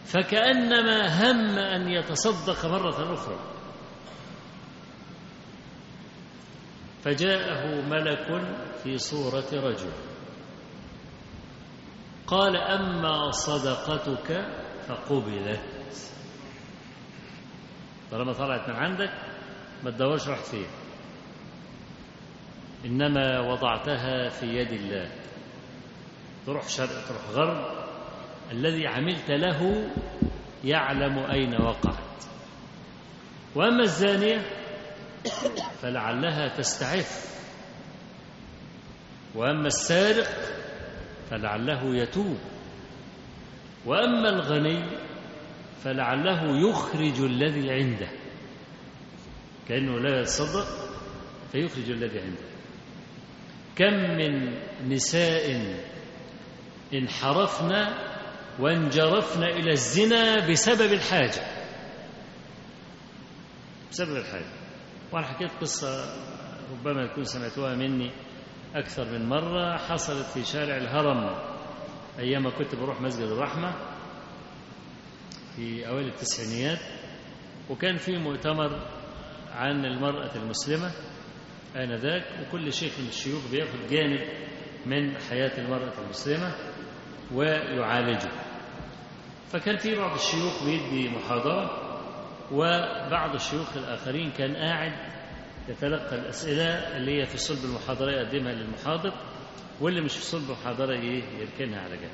فكأنما 0.05 1.07
هم 1.07 1.57
أن 1.57 1.87
يتصدق 1.87 2.65
مرة 2.65 3.13
أخرى. 3.13 3.54
فجاءه 7.05 7.81
ملك 7.81 8.27
في 8.83 8.97
صورة 8.97 9.45
رجل. 9.53 9.91
قال 12.27 12.57
أما 12.57 13.31
صدقتك 13.31 14.45
فقبلت. 14.87 15.59
طالما 18.11 18.33
طلعت 18.33 18.69
من 18.69 18.75
عندك 18.75 19.13
ما 19.83 19.91
تدورش 19.91 20.27
رحت 20.27 20.45
فين. 20.45 20.67
إنما 22.85 23.39
وضعتها 23.39 24.29
في 24.29 24.45
يد 24.45 24.71
الله. 24.71 25.11
تروح 26.45 26.69
شرق 26.69 27.07
تروح 27.07 27.29
غرب 27.29 27.85
الذي 28.51 28.87
عملت 28.87 29.31
له 29.31 29.89
يعلم 30.63 31.19
أين 31.19 31.61
وقعت. 31.61 32.23
وأما 33.55 33.83
الزانية 33.83 34.64
فلعلها 35.81 36.47
تستعف. 36.47 37.35
وأما 39.35 39.67
السارق 39.67 40.29
فلعله 41.29 41.95
يتوب. 41.95 42.37
وأما 43.85 44.29
الغني 44.29 44.97
فلعله 45.83 46.69
يخرج 46.69 47.21
الذي 47.21 47.71
عنده. 47.71 48.09
كأنه 49.69 49.99
لا 49.99 50.19
يتصدق 50.19 50.67
فيخرج 51.51 51.89
الذي 51.89 52.19
عنده. 52.19 52.45
كم 53.75 53.93
من 53.93 54.57
نساء 54.93 55.75
انحرفن 56.93 57.87
وانجرفن 58.59 59.43
إلى 59.43 59.71
الزنا 59.71 60.49
بسبب 60.49 60.93
الحاجة. 60.93 61.47
بسبب 63.91 64.15
الحاجة. 64.15 64.54
وأنا 65.15 65.27
حكيت 65.27 65.51
قصة 65.61 66.05
ربما 66.71 67.01
يكون 67.01 67.23
سمعتوها 67.23 67.75
مني 67.75 68.11
أكثر 68.75 69.05
من 69.11 69.29
مرة 69.29 69.77
حصلت 69.77 70.25
في 70.25 70.43
شارع 70.45 70.77
الهرم 70.77 71.35
أيام 72.19 72.49
كنت 72.49 72.75
بروح 72.75 73.01
مسجد 73.01 73.27
الرحمة 73.27 73.75
في 75.55 75.87
أوائل 75.87 76.07
التسعينيات 76.07 76.79
وكان 77.69 77.95
في 77.97 78.17
مؤتمر 78.17 78.87
عن 79.51 79.85
المرأة 79.85 80.35
المسلمة 80.35 80.91
آنذاك 81.75 82.23
وكل 82.41 82.73
شيخ 82.73 82.99
من 82.99 83.07
الشيوخ 83.07 83.51
بياخد 83.51 83.79
جانب 83.89 84.21
من 84.85 85.17
حياة 85.17 85.57
المرأة 85.57 85.93
المسلمة 86.03 86.55
ويعالجه 87.33 88.31
فكان 89.47 89.77
في 89.77 89.95
بعض 89.95 90.13
الشيوخ 90.15 90.63
بيدي 90.65 91.09
محاضرة 91.09 91.84
وبعض 92.51 93.35
الشيوخ 93.35 93.77
الآخرين 93.77 94.31
كان 94.31 94.55
قاعد 94.55 94.91
يتلقى 95.69 96.15
الأسئلة 96.15 96.97
اللي 96.97 97.21
هي 97.21 97.25
في 97.25 97.37
صلب 97.37 97.65
المحاضرة 97.65 98.11
يقدمها 98.11 98.51
للمحاضر 98.53 99.13
واللي 99.81 100.01
مش 100.01 100.13
في 100.13 100.23
صلب 100.25 100.43
المحاضرة 100.49 100.95
يركنها 101.39 101.79
على 101.81 101.97
جنب. 101.97 102.11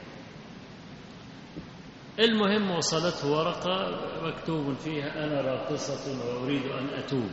المهم 2.20 2.72
وصلته 2.72 3.32
ورقة 3.32 4.00
مكتوب 4.24 4.76
فيها 4.78 5.26
أنا 5.26 5.42
راقصة 5.42 6.26
وأريد 6.26 6.62
أن 6.66 6.88
أتوب. 7.00 7.30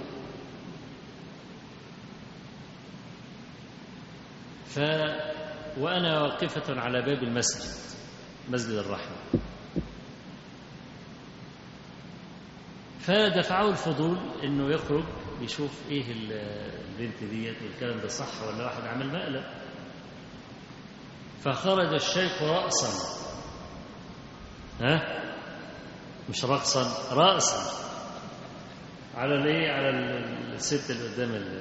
ف 4.67 4.79
وأنا 5.79 6.23
واقفة 6.23 6.81
على 6.81 7.03
باب 7.03 7.23
المسجد 7.23 7.75
مسجد 8.49 8.75
الرحمة. 8.75 9.17
فدفعه 13.09 13.69
الفضول 13.69 14.19
إنه 14.45 14.75
يخرج 14.75 15.05
يشوف 15.41 15.71
إيه 15.91 16.05
البنت 16.13 17.25
ديت 17.25 17.57
والكلام 17.63 18.01
ده 18.01 18.09
صح 18.09 18.43
ولا 18.43 18.65
واحد 18.65 18.83
عمل 18.85 19.07
مقلب 19.13 19.45
فخرج 21.45 21.95
الشيخ 21.95 22.43
رأسا. 22.43 23.19
ها؟ 24.81 25.23
مش 26.31 26.45
رقصا 26.45 27.15
رأسا. 27.15 27.73
على 29.15 29.35
الإيه؟ 29.35 29.71
على 29.73 29.91
الست 30.55 30.91
اللي 30.91 31.15
قدام. 31.15 31.61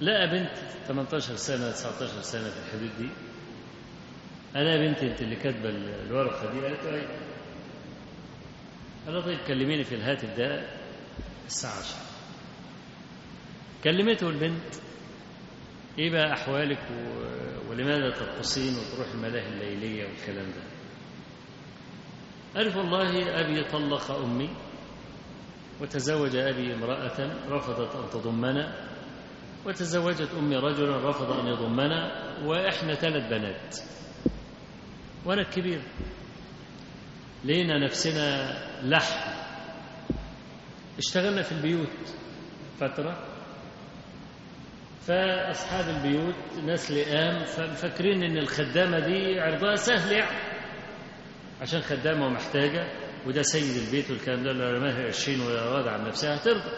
لقى 0.00 0.26
بنت 0.30 0.56
18 0.88 1.36
سنة 1.36 1.70
19 1.70 2.20
سنة 2.22 2.50
في 2.50 2.58
الحدود 2.58 2.90
دي. 2.98 3.08
أنا 4.56 4.72
يا 4.74 4.88
بنتي 4.88 5.06
أنت 5.12 5.20
اللي 5.22 5.36
كاتبة 5.36 5.68
الورقة 5.68 6.52
دي؟ 6.52 6.60
قالت 6.60 6.84
له 6.84 6.90
أيوه. 6.94 7.35
قال 9.06 9.24
طيب 9.24 9.38
كلميني 9.46 9.84
في 9.84 9.94
الهاتف 9.94 10.38
ده 10.38 10.66
الساعة 11.46 11.78
10 11.78 11.96
كلمته 13.84 14.28
البنت 14.28 14.74
إيه 15.98 16.10
بقى 16.10 16.32
أحوالك 16.32 16.78
و... 16.90 17.26
ولماذا 17.70 18.10
ترقصين 18.10 18.72
وتروح 18.74 19.08
الملاهي 19.14 19.48
الليلية 19.48 20.04
والكلام 20.08 20.46
ده؟ 20.46 20.62
قالت 22.56 22.76
والله 22.76 23.40
أبي 23.40 23.64
طلق 23.64 24.10
أمي 24.10 24.50
وتزوج 25.80 26.36
أبي 26.36 26.74
امرأة 26.74 27.46
رفضت 27.48 27.96
أن 27.96 28.10
تضمنا 28.10 28.88
وتزوجت 29.66 30.30
أمي 30.38 30.56
رجلا 30.56 31.08
رفض 31.08 31.30
أن 31.32 31.46
يضمنا 31.46 32.22
وإحنا 32.44 32.94
ثلاث 32.94 33.30
بنات 33.30 33.76
وأنا 35.24 35.42
الكبير. 35.42 35.82
لقينا 37.46 37.84
نفسنا 37.84 38.52
لحم. 38.82 39.30
اشتغلنا 40.98 41.42
في 41.42 41.52
البيوت 41.52 42.14
فترة. 42.80 43.24
فأصحاب 45.00 45.88
البيوت 45.88 46.34
ناس 46.64 46.90
لئام 46.90 47.44
فمفكرين 47.44 48.22
إن 48.22 48.38
الخدامة 48.38 48.98
دي 48.98 49.40
عرضها 49.40 49.74
سهل 49.74 50.12
يعني. 50.12 50.56
عشان 51.60 51.80
خدامة 51.80 52.26
ومحتاجة 52.26 52.86
وده 53.26 53.42
سيد 53.42 53.82
البيت 53.86 54.10
والكلام 54.10 54.42
ده 54.44 54.52
لو 54.52 54.76
رماها 54.76 55.04
قرشين 55.04 55.40
ولا 55.40 55.62
راضي 55.62 55.90
عن 55.90 56.06
نفسها 56.06 56.36
هترضى. 56.36 56.70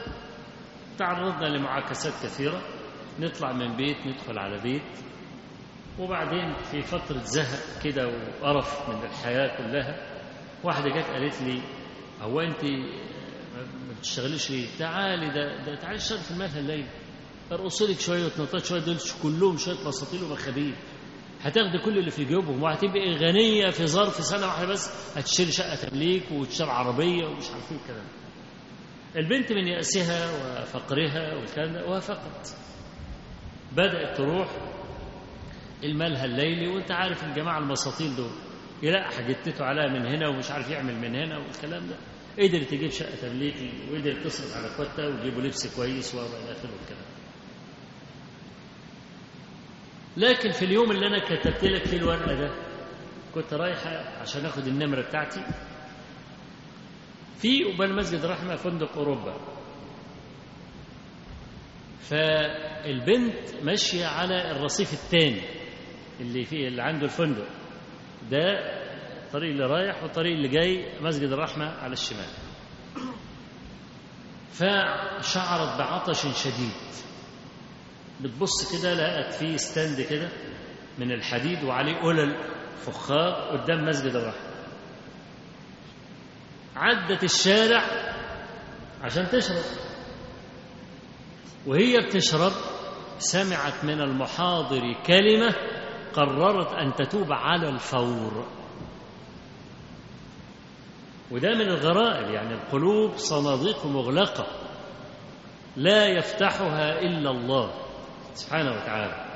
تعرضنا 0.99 1.47
لمعاكسات 1.47 2.13
كثيرة. 2.23 2.63
نطلع 3.21 3.53
من 3.53 3.77
بيت 3.77 4.07
ندخل 4.07 4.39
على 4.39 4.63
بيت. 4.63 4.83
وبعدين 5.99 6.55
في 6.71 6.83
فترة 6.83 7.19
زهق 7.19 7.83
كده 7.85 8.07
وقرف 8.07 8.89
من 8.89 9.03
الحياة 9.05 9.57
كلها. 9.57 10.18
واحدة 10.65 10.89
جت 10.89 11.07
قالت 11.07 11.43
لي 11.43 11.63
هو 12.21 12.41
أنت 12.41 12.65
ما 12.65 13.95
بتشتغليش 13.99 14.51
ليه؟ 14.51 14.67
تعالي 14.79 15.27
ده, 15.29 15.65
ده 15.65 15.75
تعالي 15.81 15.97
اشتغلي 15.97 16.23
في 16.23 16.31
الملهى 16.31 16.61
الليل. 16.61 16.87
ارقصي 17.53 17.85
لك 17.87 18.01
شوية 18.01 18.25
وتنطط 18.25 18.65
شوية 18.65 18.81
دول 18.81 18.97
كلهم 19.23 19.57
شوية 19.57 19.87
مساطيل 19.87 20.23
ومخابيل. 20.25 20.75
هتاخدي 21.43 21.79
كل 21.85 21.99
اللي 21.99 22.11
في 22.11 22.25
جيوبهم 22.25 22.63
وهتبقي 22.63 23.15
غنية 23.15 23.71
في 23.71 23.87
ظرف 23.87 24.15
سنة 24.15 24.47
واحدة 24.47 24.67
بس 24.67 24.91
هتشتري 25.17 25.53
شقة 25.53 25.75
تمليك 25.75 26.23
وتشتري 26.33 26.71
عربية 26.71 27.27
ومش 27.27 27.51
عارف 27.51 27.73
إيه 27.73 27.79
الكلام 27.79 28.07
البنت 29.17 29.53
من 29.53 29.67
يأسها 29.67 30.31
وفقرها 30.63 31.35
والكلام 31.35 31.73
ده 31.73 31.87
وافقت. 31.87 32.55
بدأت 33.73 34.17
تروح 34.17 34.49
الملهى 35.85 36.25
الليلي 36.25 36.69
وأنت 36.69 36.91
عارف 36.93 37.25
الجماعة 37.25 37.59
المساطيل 37.59 38.17
دول. 38.17 38.31
يلقح 38.83 39.21
جتته 39.21 39.65
عليها 39.65 39.87
من 39.93 40.07
هنا 40.07 40.29
ومش 40.29 40.51
عارف 40.51 40.71
يعمل 40.71 40.95
من 40.95 41.15
هنا 41.17 41.39
والكلام 41.39 41.87
ده. 41.89 41.97
قدر 42.43 42.63
تجيب 42.63 42.91
شقة 42.91 43.15
تمليك 43.23 43.55
وقدر 43.93 44.25
تصرف 44.25 44.57
على 44.57 44.67
اخواتها 44.67 45.07
ويجيبوا 45.07 45.43
لبس 45.43 45.77
كويس 45.77 46.15
والى 46.15 46.27
آخره 46.29 46.71
الكلام 46.83 47.09
لكن 50.17 50.51
في 50.51 50.65
اليوم 50.65 50.91
اللي 50.91 51.07
أنا 51.07 51.19
كتبت 51.25 51.65
لك 51.65 51.85
فيه 51.87 51.97
الورقة 51.97 52.35
ده 52.35 52.51
كنت 53.35 53.55
رايحه 53.55 53.91
عشان 54.21 54.45
آخد 54.45 54.67
النمرة 54.67 55.01
بتاعتي. 55.09 55.41
في 57.37 57.65
قبال 57.65 57.97
مسجد 57.97 58.25
رحمة 58.25 58.57
فندق 58.57 58.97
أوروبا. 58.99 59.37
فالبنت 62.01 63.55
ماشية 63.63 64.07
على 64.07 64.51
الرصيف 64.51 64.93
الثاني 64.93 65.43
اللي 66.21 66.45
فيه 66.45 66.69
اللي 66.69 66.83
عنده 66.83 67.05
الفندق. 67.05 67.47
ده 68.31 68.59
الطريق 69.27 69.51
اللي 69.51 69.67
رايح 69.67 70.03
والطريق 70.03 70.33
اللي 70.37 70.49
جاي 70.49 71.01
مسجد 71.01 71.33
الرحمة 71.33 71.65
على 71.67 71.93
الشمال. 71.93 72.27
فشعرت 74.53 75.79
بعطش 75.79 76.21
شديد. 76.43 76.73
بتبص 78.21 78.73
كده 78.83 78.95
لقت 78.95 79.35
فيه 79.35 79.57
ستاند 79.57 80.01
كده 80.01 80.29
من 80.99 81.13
الحديد 81.13 81.65
وعليه 81.65 81.97
قلل 82.01 82.37
فخار 82.77 83.59
قدام 83.59 83.85
مسجد 83.85 84.15
الرحمة. 84.17 84.49
عدت 86.77 87.25
الشارع 87.25 87.83
عشان 89.03 89.29
تشرب. 89.29 89.63
وهي 91.67 91.97
بتشرب 91.97 92.53
سمعت 93.19 93.85
من 93.85 94.01
المحاضر 94.01 94.81
كلمة 95.07 95.55
قررت 96.15 96.73
أن 96.73 96.95
تتوب 96.95 97.33
على 97.33 97.69
الفور. 97.69 98.47
وده 101.31 101.55
من 101.55 101.61
الغرائب 101.69 102.31
يعني 102.35 102.55
القلوب 102.55 103.17
صناديق 103.17 103.87
مغلقة 103.87 104.47
لا 105.77 106.07
يفتحها 106.07 106.99
إلا 107.01 107.31
الله 107.31 107.71
سبحانه 108.35 108.71
وتعالى. 108.71 109.29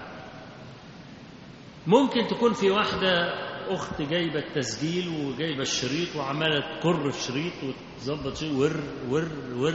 ممكن 1.87 2.27
تكون 2.27 2.53
في 2.53 2.71
واحدة 2.71 3.35
أخت 3.69 4.03
جايبة 4.03 4.39
التسجيل 4.39 5.09
وجايبة 5.09 5.63
الشريط 5.63 6.17
وعمالة 6.17 6.79
تكر 6.81 7.11
في 7.11 7.21
شريط 7.21 7.53
وتظبط 7.65 8.37
شيء 8.37 8.53
ور 8.59 8.83
ور 9.09 9.29
ور 9.57 9.75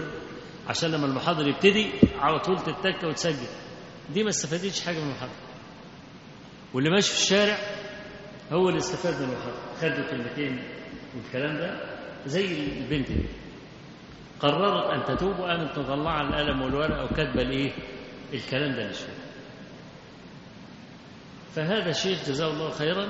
عشان 0.67 0.91
لما 0.91 1.05
المحاضر 1.05 1.47
يبتدي 1.47 1.91
على 2.19 2.39
طول 2.39 2.57
تتك 2.59 3.03
وتسجل. 3.03 3.47
دي 4.13 4.23
ما 4.23 4.29
استفادتش 4.29 4.85
حاجة 4.85 4.95
من 4.97 5.03
المحاضرة 5.03 5.46
واللي 6.74 6.89
ماشي 6.89 7.13
في 7.13 7.22
الشارع 7.22 7.57
هو 8.51 8.68
اللي 8.70 8.78
استفاد 8.80 9.13
من 9.13 9.30
المحاضرة 9.30 9.74
خدوا 9.82 10.09
كلمتين 10.11 10.63
والكلام 11.15 11.57
ده 11.57 11.80
زي 12.26 12.45
البنت 12.80 13.11
دي. 13.11 13.26
قررت 14.39 14.93
أن 14.93 15.15
تتوب 15.18 15.39
وقامت 15.39 15.80
مطلعة 15.80 16.22
القلم 16.22 16.61
والورقة 16.61 17.03
وكاتبة 17.05 17.41
الإيه؟ 17.41 17.72
الكلام 18.34 18.76
ده 18.76 18.89
مش 18.89 18.97
فهذا 21.55 21.89
الشيخ 21.89 22.28
جزاه 22.30 22.47
الله 22.47 22.70
خيرا 22.72 23.07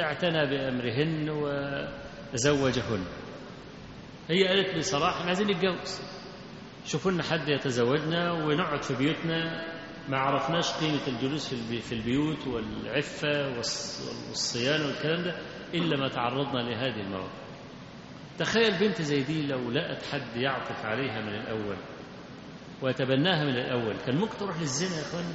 اعتنى 0.00 0.46
بأمرهن 0.46 1.28
وزوجهن. 2.34 3.04
هي 4.30 4.48
قالت 4.48 4.74
لي 4.74 4.82
صراحة 4.82 5.24
عايزين 5.26 5.46
نتجوز. 5.50 6.00
شوفوا 6.86 7.10
لنا 7.10 7.22
حد 7.22 7.48
يتزوجنا 7.48 8.32
ونقعد 8.32 8.82
في 8.82 8.94
بيوتنا. 8.94 9.64
ما 10.08 10.18
عرفناش 10.18 10.72
قيمة 10.72 11.06
الجلوس 11.08 11.48
في 11.48 11.52
البي- 11.54 11.80
في 11.80 11.92
البيوت 11.94 12.46
والعفة 12.46 13.54
والص- 13.54 14.28
والصيانة 14.28 14.86
والكلام 14.86 15.22
ده 15.24 15.34
إلا 15.74 15.96
ما 15.96 16.08
تعرضنا 16.08 16.58
لهذه 16.60 17.00
المواقف. 17.00 17.48
تخيل 18.38 18.78
بنت 18.78 19.02
زي 19.02 19.22
دي 19.22 19.46
لو 19.46 19.70
لقت 19.70 20.02
حد 20.02 20.36
يعطف 20.36 20.84
عليها 20.84 21.20
من 21.20 21.34
الأول 21.34 21.76
ويتبناها 22.82 23.44
من 23.44 23.56
الأول 23.56 23.96
كان 24.06 24.16
ممكن 24.16 24.38
تروح 24.38 24.58
للزنا 24.60 24.96
يا 24.96 25.02
أخوانا 25.02 25.34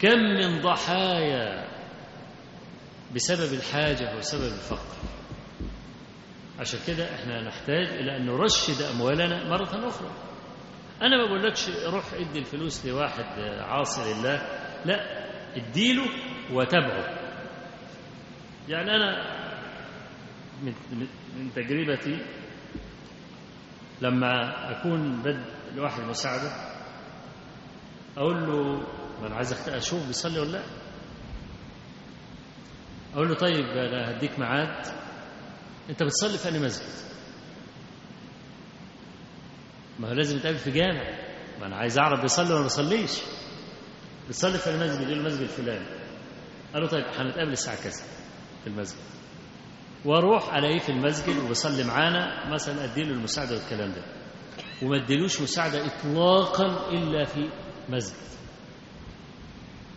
كم 0.00 0.18
من 0.18 0.60
ضحايا 0.60 1.68
بسبب 3.14 3.52
الحاجة 3.52 4.16
وسبب 4.18 4.42
الفقر. 4.52 4.96
عشان 6.58 6.78
كده 6.86 7.14
إحنا 7.14 7.42
نحتاج 7.48 7.86
إلى 7.86 8.16
أن 8.16 8.26
نرشد 8.26 8.82
أموالنا 8.82 9.48
مرة 9.48 9.88
أخرى. 9.88 10.10
أنا 11.02 11.16
ما 11.16 11.26
بقولكش 11.26 11.68
روح 11.68 12.04
ادي 12.14 12.38
الفلوس 12.38 12.86
لواحد 12.86 13.24
عاصي 13.60 14.14
لله 14.14 14.36
لا 14.84 15.26
اديله 15.56 16.06
وتبعه 16.52 17.18
يعني 18.68 18.90
أنا 18.90 19.36
من, 20.62 21.50
تجربتي 21.54 22.18
لما 24.00 24.30
أكون 24.70 25.22
بد 25.22 25.44
لواحد 25.76 26.02
مساعدة 26.02 26.50
أقول 28.16 28.46
له 28.46 28.78
ما 29.20 29.26
أنا 29.26 29.34
عايزك 29.36 29.68
أشوف 29.68 30.06
بيصلي 30.06 30.38
ولا 30.40 30.50
لا. 30.52 30.62
أقول 33.14 33.28
له 33.28 33.34
طيب 33.34 33.64
أنا 33.66 34.10
هديك 34.10 34.38
ميعاد. 34.38 34.86
أنت 35.90 36.02
بتصلي 36.02 36.38
في 36.38 36.48
أي 36.48 36.58
مسجد؟ 36.60 37.15
ما 40.00 40.08
هو 40.08 40.12
لازم 40.12 40.36
نتقابل 40.38 40.58
في 40.58 40.70
جامع. 40.70 41.02
ما 41.60 41.66
أنا 41.66 41.76
عايز 41.76 41.98
أعرف 41.98 42.20
بيصلي 42.20 42.46
ولا 42.48 42.56
ما 42.56 42.62
بيصليش. 42.62 43.20
بتصلي 44.28 44.58
في 44.58 44.70
المسجد 44.70 45.00
يقول 45.00 45.18
المسجد 45.18 45.40
الفلاني 45.40 45.86
قال 46.74 46.82
له 46.82 46.88
طيب 46.88 47.04
هنتقابل 47.04 47.52
الساعة 47.52 47.76
كذا 47.82 48.02
في 48.64 48.66
المسجد. 48.66 49.00
وأروح 50.04 50.54
ألاقيه 50.54 50.78
في 50.78 50.88
المسجد 50.88 51.38
وبيصلي 51.44 51.84
معانا 51.84 52.52
مثلا 52.52 52.84
أديله 52.84 53.10
المساعدة 53.10 53.54
والكلام 53.56 53.90
ده. 53.92 54.02
وما 54.82 55.02
اديلوش 55.04 55.40
مساعدة 55.40 55.86
اطلاقا 55.86 56.90
إلا 56.90 57.24
في 57.24 57.50
مسجد. 57.88 58.26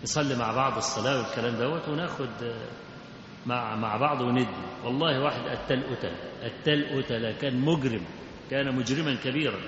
نصلي 0.04 0.36
مع 0.36 0.56
بعض 0.56 0.78
الصلاة 0.78 1.18
والكلام 1.20 1.56
دوت 1.56 1.88
وناخد 1.90 2.30
مع 3.46 3.76
مع 3.76 3.98
بعض 3.98 4.22
وندي. 4.22 4.48
والله 4.84 5.20
واحد 5.24 5.42
قتل 5.42 5.84
قتل 5.96 6.16
قتل 6.44 7.04
قتل 7.04 7.32
كان 7.32 7.60
مجرم. 7.62 8.06
كان 8.52 8.76
مجرما 8.76 9.16
كبيرا. 9.16 9.60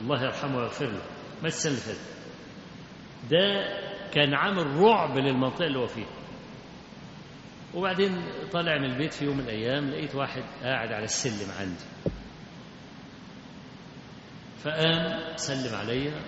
الله 0.00 0.24
يرحمه 0.24 0.56
ويغفر 0.56 0.86
له. 0.86 1.02
ما 1.42 1.48
السنة 1.48 1.72
اللي 1.72 1.82
فاتت 1.82 2.00
ده 3.30 3.78
كان 4.12 4.34
عامل 4.34 4.76
رعب 4.76 5.18
للمنطقة 5.18 5.66
اللي 5.66 5.78
هو 5.78 5.86
فيها. 5.86 6.18
وبعدين 7.74 8.22
طالع 8.52 8.78
من 8.78 8.84
البيت 8.84 9.12
في 9.12 9.24
يوم 9.24 9.36
من 9.36 9.44
الأيام 9.44 9.90
لقيت 9.90 10.14
واحد 10.14 10.42
قاعد 10.62 10.92
على 10.92 11.04
السلم 11.04 11.50
عندي. 11.60 11.84
فقام 14.64 15.36
سلم 15.36 15.74
عليا 15.74 16.22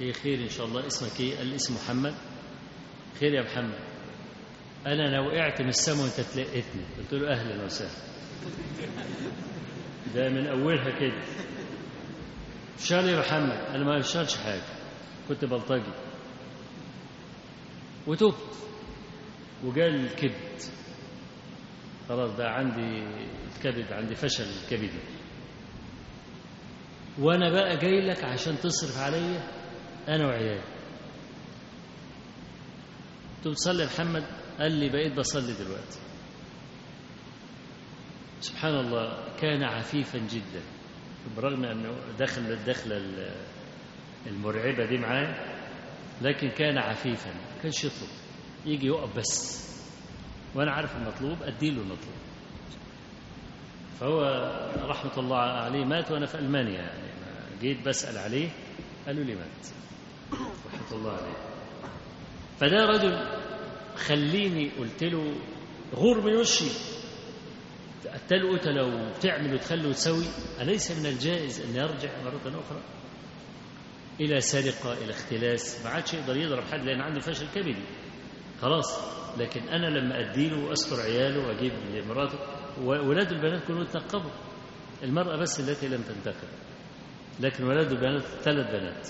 إيه 0.00 0.12
خير 0.12 0.38
إن 0.38 0.48
شاء 0.48 0.66
الله. 0.66 0.86
اسمك 0.86 1.20
إيه؟ 1.20 1.36
قال 1.36 1.46
لي 1.46 1.54
اسم 1.56 1.74
محمد. 1.74 2.14
خير 3.20 3.34
يا 3.34 3.42
محمد. 3.42 3.78
أنا 4.86 5.08
أنا 5.08 5.20
وقعت 5.20 5.60
من 5.60 5.68
السما 5.68 6.02
وأنت 6.02 6.20
تلقيتني 6.20 6.82
قلت 6.98 7.12
له 7.12 7.32
أهلا 7.32 7.64
وسهلا. 7.64 8.10
ده 10.14 10.28
من 10.28 10.46
أولها 10.46 10.90
كده. 11.00 11.22
شال 12.78 13.08
يا 13.08 13.18
محمد 13.20 13.58
أنا 13.74 13.84
ما 13.84 13.98
بشتغلش 13.98 14.36
حاجة 14.36 14.62
كنت 15.28 15.44
بلطجي. 15.44 15.92
وتبت 18.06 18.56
وجال 19.64 19.94
الكبد 19.94 20.60
خلاص 22.08 22.36
بقى 22.36 22.54
عندي 22.54 23.04
الكبد 23.56 23.92
عندي 23.92 24.14
فشل 24.14 24.46
كبدي. 24.70 25.00
وأنا 27.18 27.50
بقى 27.52 27.76
جاي 27.76 28.00
لك 28.00 28.24
عشان 28.24 28.58
تصرف 28.60 28.98
عليا 28.98 29.42
أنا 30.08 30.26
وعيالي. 30.26 30.62
له 33.44 33.50
بتصلي 33.52 33.82
يا 33.82 33.86
محمد. 33.86 34.24
قال 34.58 34.72
لي 34.72 34.88
بقيت 34.88 35.16
بصلي 35.18 35.52
دلوقتي. 35.64 35.98
سبحان 38.40 38.74
الله 38.74 39.36
كان 39.40 39.62
عفيفا 39.62 40.18
جدا. 40.18 40.62
برغم 41.36 41.64
أنه 41.64 41.94
دخل 42.18 42.40
الدخلة 42.42 42.96
المرعبة 44.26 44.86
دي 44.86 44.98
معاه 44.98 45.34
لكن 46.22 46.48
كان 46.48 46.78
عفيفا. 46.78 47.34
كانش 47.62 47.84
يطلب 47.84 48.08
يجي 48.66 48.86
يقف 48.86 49.16
بس. 49.16 49.60
وأنا 50.54 50.72
عارف 50.72 50.96
المطلوب 50.96 51.42
أديله 51.42 51.80
المطلوب. 51.82 52.20
فهو 54.00 54.22
رحمة 54.88 55.18
الله 55.18 55.36
عليه 55.38 55.84
مات 55.84 56.10
وأنا 56.10 56.26
في 56.26 56.38
ألمانيا 56.38 56.78
يعني. 56.80 57.10
جيت 57.60 57.88
بسأل 57.88 58.18
عليه 58.18 58.48
قالوا 59.06 59.24
لي 59.24 59.34
مات. 59.34 59.66
رحمة 60.66 60.92
الله 60.98 61.12
عليه. 61.12 61.36
فده 62.60 62.86
رجل 62.86 63.26
خليني 63.96 64.70
قلت 64.78 65.04
له 65.04 65.34
غور 65.94 66.20
من 66.20 66.36
وشي 66.36 66.70
قتلوا 68.06 68.58
قتلة 68.58 68.84
وبتعمل 68.84 69.54
وتخلي 69.54 69.88
وتسوي 69.88 70.24
أليس 70.60 70.90
من 70.90 71.06
الجائز 71.06 71.60
أن 71.60 71.76
يرجع 71.76 72.10
مرة 72.24 72.60
أخرى 72.60 72.80
إلى 74.20 74.40
سرقة 74.40 74.92
إلى 74.92 75.10
اختلاس؟ 75.10 75.84
ما 75.84 75.90
عادش 75.90 76.14
يقدر 76.14 76.36
يضرب 76.36 76.64
حد 76.64 76.84
لأن 76.84 77.00
عنده 77.00 77.20
فشل 77.20 77.46
كبدي 77.54 77.84
خلاص 78.62 78.98
لكن 79.38 79.68
أنا 79.68 79.86
لما 79.86 80.20
أديله 80.20 80.64
وأستر 80.64 81.00
عياله 81.00 81.48
وأجيب 81.48 81.72
لمراته 81.72 82.38
وولاد 82.82 83.32
البنات 83.32 83.64
كلهم 83.68 83.82
يتنقبوا 83.82 84.30
المرأة 85.02 85.36
بس 85.36 85.60
التي 85.60 85.88
لم 85.88 86.02
تنتقب. 86.02 86.48
لكن 87.40 87.64
ولاد 87.64 87.92
البنات 87.92 88.22
ثلاث 88.22 88.70
بنات. 88.70 89.08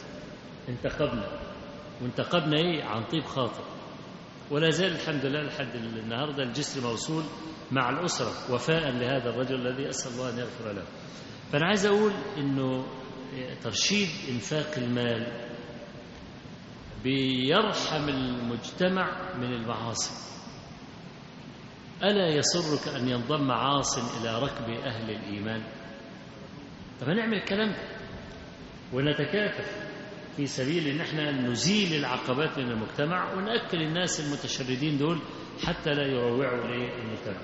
انتقبنا. 0.68 1.40
وانتقبنا 2.02 2.56
إيه؟ 2.56 2.84
عن 2.84 3.04
طيب 3.04 3.22
خاطر. 3.24 3.64
ولا 4.50 4.70
زال 4.70 4.92
الحمد 4.92 5.26
لله 5.26 5.42
لحد 5.42 5.74
النهارده 5.74 6.42
الجسر 6.42 6.80
موصول 6.80 7.24
مع 7.72 7.90
الأسرة 7.90 8.54
وفاء 8.54 8.90
لهذا 8.90 9.30
الرجل 9.30 9.66
الذي 9.66 9.88
أسأل 9.88 10.12
الله 10.12 10.30
أن 10.30 10.38
يغفر 10.38 10.72
له. 10.72 10.84
فأنا 11.52 11.66
عايز 11.66 11.86
أقول 11.86 12.12
أنه 12.38 12.86
ترشيد 13.62 14.08
إنفاق 14.28 14.74
المال 14.76 15.26
بيرحم 17.04 18.08
المجتمع 18.08 19.34
من 19.36 19.52
المعاصي. 19.52 20.30
ألا 22.02 22.28
يسرك 22.28 22.94
أن 22.94 23.08
ينضم 23.08 23.50
عاص 23.50 24.20
إلى 24.20 24.38
ركب 24.42 24.70
أهل 24.70 25.10
الإيمان؟ 25.10 25.62
طب 27.00 27.08
نعمل 27.08 27.34
الكلام 27.34 27.68
ده 27.70 27.82
ونتكاتف. 28.92 29.89
في 30.40 30.46
سبيل 30.46 30.86
إن 30.88 31.00
إحنا 31.00 31.30
نزيل 31.30 31.94
العقبات 31.98 32.58
من 32.58 32.70
المجتمع 32.70 33.34
ونأكل 33.34 33.82
الناس 33.82 34.20
المتشردين 34.20 34.98
دول 34.98 35.18
حتى 35.66 35.90
لا 35.90 36.06
يروعوا 36.06 36.66
للمجتمع 36.66 37.40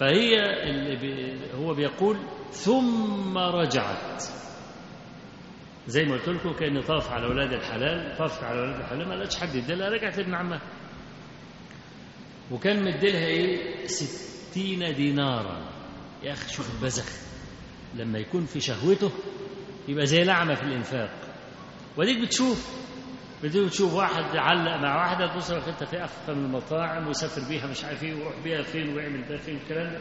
فهي 0.00 0.42
اللي 0.70 0.96
بي 0.96 1.40
هو 1.54 1.74
بيقول 1.74 2.18
ثم 2.50 3.38
رجعت. 3.38 4.22
زي 5.86 6.04
ما 6.04 6.12
قلت 6.14 6.28
لكم 6.28 6.52
كان 6.52 6.80
طاف 6.82 7.10
على 7.12 7.26
أولاد 7.26 7.52
الحلال 7.52 8.16
طافت 8.18 8.44
على 8.44 8.60
أولاد 8.60 8.80
الحلال 8.80 9.08
ما 9.08 9.14
لقتش 9.14 9.36
حد 9.36 9.54
يديلها 9.54 9.88
رجعت 9.88 10.18
لابن 10.18 10.34
عمها. 10.34 10.60
وكان 12.50 12.84
مديلها 12.84 13.26
إيه؟ 13.26 13.86
ستين 13.86 14.94
دينارا. 14.94 15.70
يا 16.22 16.32
أخي 16.32 16.52
شوف 16.52 16.74
البذخ. 16.74 17.06
لما 17.94 18.18
يكون 18.18 18.44
في 18.46 18.60
شهوته 18.60 19.10
يبقى 19.88 20.06
زي 20.06 20.24
لعمة 20.24 20.54
في 20.54 20.62
الإنفاق. 20.62 21.23
وديك 21.96 22.20
بتشوف 22.20 22.84
بديك 23.42 23.64
بتشوف 23.66 23.94
واحد 23.94 24.36
علق 24.36 24.76
مع 24.76 24.96
واحدة 24.96 25.32
تبص 25.32 25.50
لك 25.50 25.68
أنت 25.68 25.84
في 25.84 26.04
افخم 26.04 26.32
المطاعم 26.32 27.08
وسافر 27.08 27.48
بيها 27.48 27.66
مش 27.66 27.84
عارف 27.84 28.02
إيه 28.02 28.14
ويروح 28.14 28.34
بيها 28.44 28.62
فين 28.62 28.96
ويعمل 28.96 29.28
ده 29.28 29.36
فين 29.36 29.56
الكلام 29.56 29.92
ده. 29.92 30.00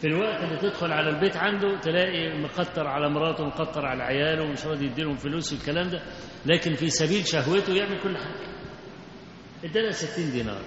في 0.00 0.06
الوقت 0.06 0.42
اللي 0.44 0.56
تدخل 0.56 0.92
على 0.92 1.08
البيت 1.08 1.36
عنده 1.36 1.78
تلاقي 1.80 2.38
مقطر 2.38 2.86
على 2.86 3.08
مراته 3.10 3.44
ومقطر 3.44 3.86
على 3.86 4.02
عياله 4.02 4.42
ومش 4.44 4.66
راضي 4.66 4.84
يديلهم 4.86 5.16
فلوس 5.16 5.52
والكلام 5.52 5.88
ده. 5.88 6.02
لكن 6.46 6.74
في 6.74 6.90
سبيل 6.90 7.26
شهوته 7.26 7.72
يعمل 7.74 8.00
كل 8.02 8.16
حاجة. 8.16 8.48
ادالها 9.64 9.90
60 9.90 10.30
دينار. 10.32 10.62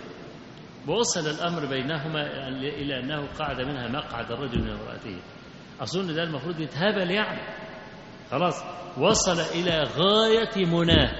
ووصل 0.87 1.27
الأمر 1.29 1.65
بينهما 1.65 2.47
إلى 2.47 2.99
أنه 2.99 3.27
قعد 3.27 3.61
منها 3.61 3.87
مقعد 3.87 4.31
الرجل 4.31 4.61
من 4.61 4.69
امرأته. 4.69 5.17
أظن 5.81 6.15
ده 6.15 6.23
المفروض 6.23 6.59
يتهابل 6.59 7.11
يعني. 7.11 7.62
خلاص 8.33 8.63
وصل 8.97 9.39
إلى 9.59 9.83
غاية 9.83 10.65
مناه. 10.65 11.11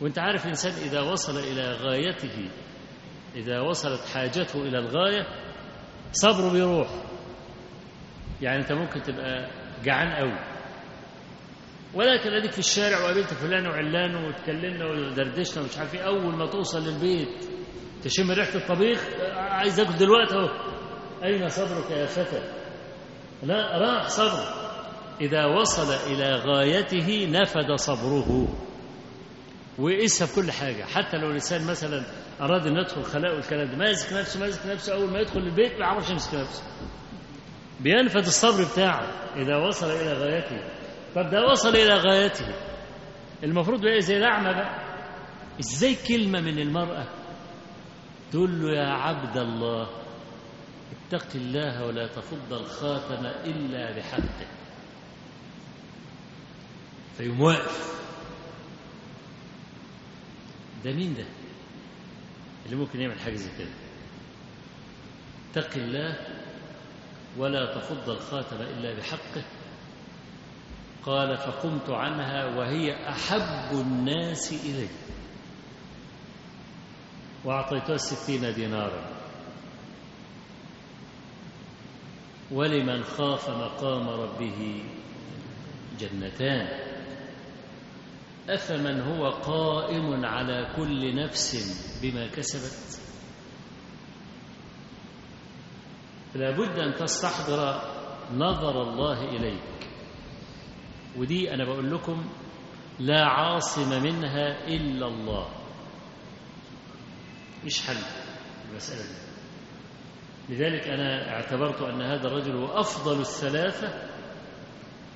وأنت 0.00 0.18
عارف 0.18 0.44
الإنسان 0.44 0.72
إذا 0.72 1.00
وصل 1.00 1.38
إلى 1.38 1.72
غايته 1.72 2.48
إذا 3.36 3.60
وصلت 3.60 4.00
حاجته 4.14 4.62
إلى 4.62 4.78
الغاية 4.78 5.26
صبره 6.12 6.52
بيروح. 6.52 6.88
يعني 8.42 8.58
أنت 8.62 8.72
ممكن 8.72 9.02
تبقى 9.02 9.50
جعان 9.84 10.12
قوي 10.12 10.38
ولكن 11.94 12.30
أديك 12.32 12.52
في 12.52 12.58
الشارع 12.58 12.98
وقابلت 13.00 13.34
فلان 13.34 13.66
وعلان 13.66 14.14
واتكلمنا 14.14 14.84
ودردشنا 14.86 15.62
ومش 15.62 15.78
عارف 15.78 15.94
إيه 15.94 16.00
أول 16.00 16.36
ما 16.36 16.46
توصل 16.46 16.78
للبيت 16.82 17.44
تشم 18.04 18.30
ريحة 18.30 18.54
الطبيخ 18.54 19.04
عايز 19.36 19.80
آكل 19.80 19.96
دلوقتي 19.96 20.34
أهو. 20.34 20.48
أين 21.24 21.48
صبرك 21.48 21.90
يا 21.90 22.06
فتى؟ 22.06 22.42
لا 23.42 23.78
راح 23.78 24.08
صبره 24.08 24.59
إذا 25.20 25.46
وصل 25.46 25.92
إلى 26.12 26.34
غايته 26.34 27.28
نفد 27.30 27.72
صبره. 27.76 28.48
وقيسها 29.78 30.26
في 30.26 30.34
كل 30.34 30.52
حاجة. 30.52 30.84
حتى 30.84 31.16
لو 31.16 31.28
الإنسان 31.28 31.66
مثلا 31.66 32.04
أراد 32.40 32.66
إن 32.66 32.76
يدخل 32.76 33.02
خلاء 33.02 33.34
والكلام 33.34 33.70
ده 33.70 33.76
ماسك 33.76 34.12
نفسه 34.12 34.40
ماسك 34.40 34.66
نفسه 34.66 34.94
أول 34.94 35.10
ما 35.10 35.18
يدخل 35.20 35.40
البيت 35.40 35.72
ما 35.72 35.78
يعرفش 35.80 36.10
يمسك 36.10 36.34
نفسه. 36.34 36.62
بينفذ 37.80 38.26
الصبر 38.26 38.64
بتاعه 38.72 39.06
إذا 39.36 39.56
وصل 39.56 39.90
إلى 39.90 40.12
غايته. 40.12 40.64
طب 41.14 41.30
ده 41.30 41.46
وصل 41.50 41.68
إلى 41.76 41.94
غايته. 41.94 42.46
المفروض 43.44 43.80
بقى 43.80 44.00
زي 44.00 44.16
الأعمى 44.16 44.54
بقى. 44.54 44.90
إزاي 45.60 45.96
كلمة 46.08 46.40
من 46.40 46.58
المرأة 46.58 47.06
تقول 48.32 48.60
له 48.62 48.76
يا 48.76 48.88
عبد 48.88 49.36
الله 49.36 49.88
اتق 51.12 51.26
الله 51.34 51.86
ولا 51.86 52.06
تفض 52.06 52.52
الخاتم 52.52 53.26
إلا 53.26 53.96
بحقه. 53.96 54.59
فيقوم 57.20 57.40
واقف. 57.40 58.00
ده 60.84 60.92
مين 60.92 61.14
ده؟ 61.14 61.24
اللي 62.66 62.76
ممكن 62.76 63.00
يعمل 63.00 63.20
حاجة 63.20 63.34
زي 63.34 63.50
كده. 63.58 63.70
اتق 65.50 65.76
الله 65.76 66.16
ولا 67.36 67.74
تفض 67.74 68.10
الخاتم 68.10 68.56
إلا 68.56 68.94
بحقه. 68.94 69.44
قال 71.02 71.36
فقمت 71.36 71.90
عنها 71.90 72.46
وهي 72.46 73.08
أحب 73.08 73.72
الناس 73.72 74.52
إلي. 74.52 74.88
وأعطيتها 77.44 77.94
الستين 77.94 78.54
دينارا. 78.54 79.20
ولمن 82.50 83.04
خاف 83.04 83.50
مقام 83.50 84.08
ربه 84.08 84.84
جنتان. 86.00 86.89
أفمن 88.48 89.00
هو 89.00 89.28
قائم 89.28 90.24
على 90.24 90.72
كل 90.76 91.24
نفس 91.24 91.56
بما 92.02 92.26
كسبت؟ 92.26 93.00
فلا 96.34 96.50
بد 96.50 96.78
أن 96.78 96.94
تستحضر 96.94 97.82
نظر 98.34 98.82
الله 98.82 99.22
إليك. 99.28 99.88
ودي 101.16 101.54
أنا 101.54 101.64
بقول 101.64 101.90
لكم 101.90 102.24
لا 103.00 103.24
عاصم 103.24 104.02
منها 104.02 104.66
إلا 104.68 105.06
الله. 105.06 105.48
مش 107.64 107.80
حل 107.86 108.02
المسألة 108.70 109.02
دي. 109.02 109.30
لذلك 110.54 110.88
أنا 110.88 111.28
اعتبرت 111.32 111.82
أن 111.82 112.02
هذا 112.02 112.26
الرجل 112.26 112.56
هو 112.56 112.66
أفضل 112.66 113.20
الثلاثة 113.20 114.09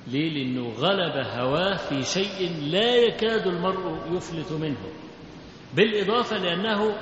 ليه؟ 0.07 0.29
لأنه 0.29 0.69
غلب 0.69 1.25
هواه 1.27 1.75
في 1.75 2.01
شيء 2.03 2.51
لا 2.61 2.95
يكاد 2.95 3.47
المرء 3.47 4.15
يفلت 4.15 4.51
منه. 4.51 4.77
بالإضافة 5.75 6.37
لأنه 6.37 6.95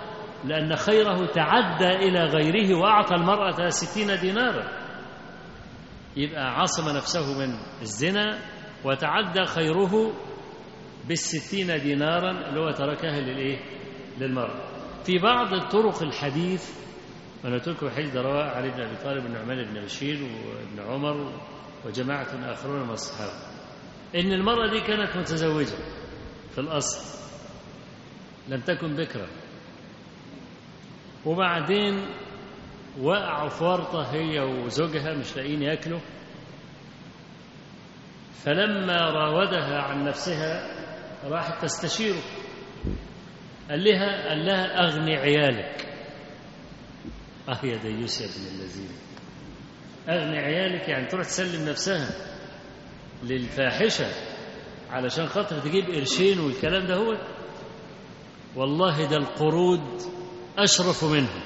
لأن 0.46 0.76
خيره 0.76 1.26
تعدى 1.26 1.90
إلى 1.90 2.20
غيره 2.26 2.78
وأعطى 2.78 3.16
المرأة 3.16 3.70
ستين 3.70 4.20
دينارا. 4.22 4.72
يبقى 6.18 6.60
عصم 6.60 6.96
نفسه 6.98 7.40
من 7.40 7.54
الزنا 7.82 8.40
وتعدى 8.86 9.46
خيره 9.46 10.14
بالستين 11.08 11.68
دينارا 11.82 12.50
اللي 12.50 12.60
هو 12.60 12.72
تركها 12.72 13.20
للإيه؟ 13.22 13.60
للمرأة. 14.20 14.62
في 15.06 15.18
بعض 15.18 15.62
طرق 15.72 16.04
الحديث 16.04 16.83
الحديث 17.46 18.14
ده 18.14 18.22
رواه 18.22 18.44
علي 18.44 18.70
بن 18.70 18.82
أبي 18.82 18.96
طالب 19.04 19.24
والنعمان 19.24 19.64
بن 19.74 19.82
بشير 19.86 20.24
وابن 20.24 20.92
عمر 20.92 21.40
وجماعة 21.86 22.52
آخرون 22.52 22.84
من 22.84 22.94
الصحابة. 22.94 23.34
إن 24.16 24.32
المرأة 24.34 24.70
دي 24.72 24.80
كانت 24.82 25.18
متزوجة 25.18 25.76
في 26.52 26.58
الأصل 26.58 27.20
لم 28.48 28.62
تكن 28.62 28.96
بكرا 28.96 29.28
وبعدين 31.26 32.06
وقعوا 33.02 33.50
في 33.50 33.64
ورطة 33.64 34.14
هي 34.14 34.40
وزوجها 34.40 35.14
مش 35.14 35.36
لاقيين 35.38 35.62
ياكلوا. 35.62 36.00
فلما 38.34 38.96
راودها 38.96 39.82
عن 39.82 40.04
نفسها 40.04 40.74
راحت 41.26 41.62
تستشيره. 41.62 42.22
قال 43.70 43.84
لها 43.84 44.30
قال 44.30 44.46
لها 44.46 44.80
أغني 44.86 45.16
عيالك. 45.16 45.93
أه 47.50 47.66
يا 47.66 47.78
ديوس 47.78 48.22
يا 48.22 48.26
ابن 48.26 48.56
الذين. 48.56 48.90
أغني 50.10 50.40
عيالك 50.40 50.90
يعني 50.90 51.08
تروح 51.08 51.26
تسلم 51.26 51.70
نفسها 51.70 52.10
للفاحشة 53.24 54.06
علشان 54.90 55.28
خاطر 55.28 55.60
تجيب 55.60 55.86
قرشين 55.86 56.40
والكلام 56.40 56.88
ده 56.88 56.96
هو؟ 56.96 57.18
والله 58.56 59.10
ده 59.10 59.18
القرود 59.18 60.02
أشرف 60.58 61.04
منه 61.04 61.44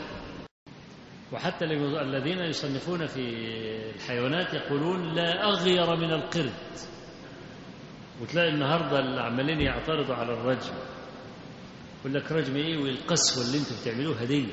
وحتى 1.34 1.66
الذين 2.02 2.38
يصنفون 2.39 3.06
في 3.08 3.20
الحيوانات 3.95 4.54
يقولون 4.54 5.16
لا 5.16 5.43
أغير 5.50 5.95
من 5.95 6.12
القرد. 6.14 6.54
وتلاقي 8.22 8.50
النهاردة 8.50 9.00
اللي 9.00 9.22
عمالين 9.22 9.62
يعترضوا 9.62 10.16
على 10.16 10.34
الرجم. 10.34 10.74
يقول 12.00 12.14
لك 12.14 12.32
رجم 12.32 12.56
إيه؟ 12.56 12.78
والقسوة 12.78 13.45
اللي 13.45 13.58
أنتم 13.58 13.76
بتعملوها 13.82 14.26
دي 14.26 14.48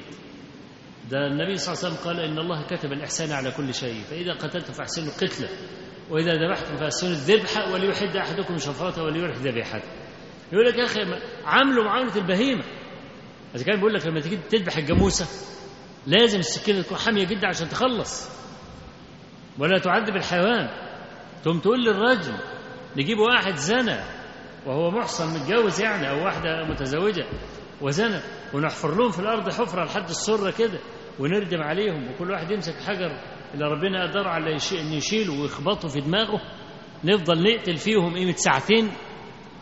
ده 1.11 1.27
النبي 1.27 1.57
صلى 1.57 1.75
الله 1.75 1.85
عليه 1.85 1.95
وسلم 1.95 2.07
قال 2.07 2.21
إن 2.21 2.39
الله 2.39 2.67
كتب 2.67 2.93
الإحسان 2.93 3.33
على 3.33 3.51
كل 3.51 3.75
شيء 3.75 4.03
فإذا 4.11 4.33
قتلتم 4.33 4.73
فأحسنوا 4.73 5.09
القتلة 5.09 5.49
وإذا 6.11 6.33
ذبحتم 6.33 6.77
فأحسنوا 6.77 7.13
الذبح 7.13 7.69
وليحد 7.73 8.17
أحدكم 8.17 8.59
شفرته 8.59 9.03
وليرح 9.03 9.37
ذبيحته. 9.37 9.89
يقول 10.53 10.67
لك 10.67 10.79
يا 10.79 10.85
أخي 10.85 11.01
عاملوا 11.45 11.85
معاملة 11.85 12.17
البهيمة. 12.17 12.65
إذا 13.55 13.65
كان 13.65 13.77
بيقول 13.77 13.95
لك 13.95 14.07
لما 14.07 14.21
تيجي 14.21 14.37
تذبح 14.37 14.77
الجاموسة 14.77 15.27
لازم 16.07 16.39
السكينة 16.39 16.83
تكون 16.83 16.99
حامية 16.99 17.25
جدا 17.25 17.47
عشان 17.49 17.69
تخلص. 17.69 18.29
ولا 19.59 19.79
تعذب 19.79 20.17
الحيوان. 20.17 20.69
تقوم 21.45 21.61
تقول 21.61 21.85
للرجل 21.85 22.35
نجيب 22.97 23.19
واحد 23.19 23.55
زنى 23.57 23.99
وهو 24.67 24.91
محصن 24.91 25.35
متجوز 25.35 25.81
يعني 25.81 26.11
أو 26.11 26.25
واحدة 26.25 26.65
متزوجة. 26.65 27.25
وزنى 27.85 28.21
ونحفر 28.55 28.95
لهم 28.99 29.11
في 29.11 29.19
الأرض 29.19 29.49
حفرة 29.53 29.85
لحد 29.85 30.09
السرة 30.09 30.51
كده 30.51 30.79
ونردم 31.19 31.63
عليهم 31.63 32.11
وكل 32.11 32.31
واحد 32.31 32.51
يمسك 32.51 32.75
حجر 32.75 33.21
اللي 33.55 33.65
ربنا 33.65 34.03
قدر 34.03 34.29
على 34.29 34.53
أن 34.53 34.93
يشيله 34.93 35.41
ويخبطه 35.43 35.89
في 35.89 36.01
دماغه 36.01 36.41
نفضل 37.05 37.43
نقتل 37.43 37.77
فيهم 37.77 38.15
قيمة 38.15 38.33
ساعتين 38.33 38.91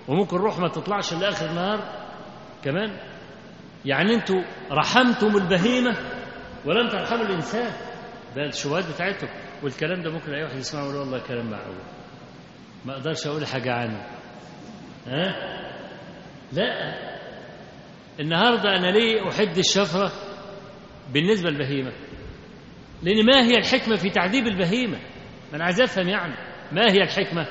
وممكن 0.09 0.37
الروح 0.37 0.59
ما 0.59 0.69
تطلعش 0.69 1.13
لآخر 1.13 1.47
النهار. 1.51 1.81
كمان 2.65 3.01
يعني 3.85 4.15
أنتوا 4.15 4.43
رحمتم 4.71 5.37
البهيمة 5.37 5.97
ولم 6.67 6.89
ترحموا 6.89 7.27
الإنسان. 7.27 7.73
ده 8.37 8.43
الشبهات 8.47 8.85
بتاعتهم 8.95 9.31
والكلام 9.63 10.03
ده 10.03 10.11
ممكن 10.11 10.35
أي 10.35 10.43
واحد 10.43 10.57
يسمعه 10.57 10.83
ويقول 10.83 11.01
والله 11.01 11.19
كلام 11.19 11.51
معقول. 11.51 11.75
ما 12.85 12.93
أقدرش 12.93 13.27
أقول 13.27 13.47
حاجة 13.47 13.73
عنه. 13.73 14.07
ها؟ 15.07 15.35
لا. 16.53 17.12
النهارده 18.21 18.77
أنا 18.77 18.91
ليه 18.91 19.29
أحد 19.29 19.59
الشفرة 19.59 20.13
بالنسبة 21.13 21.51
للبهيمة 21.51 21.93
لأن 23.03 23.27
ما 23.27 23.47
هي 23.47 23.59
الحكمة 23.59 23.97
في 23.97 24.11
تعذيب 24.11 24.47
البهيمة؟ 24.47 24.99
ما 25.51 25.57
أنا 25.57 25.65
عايز 25.65 25.81
أفهم 25.81 26.09
يعني 26.09 26.35
ما 26.73 26.93
هي 26.93 27.03
الحكمة؟ 27.03 27.47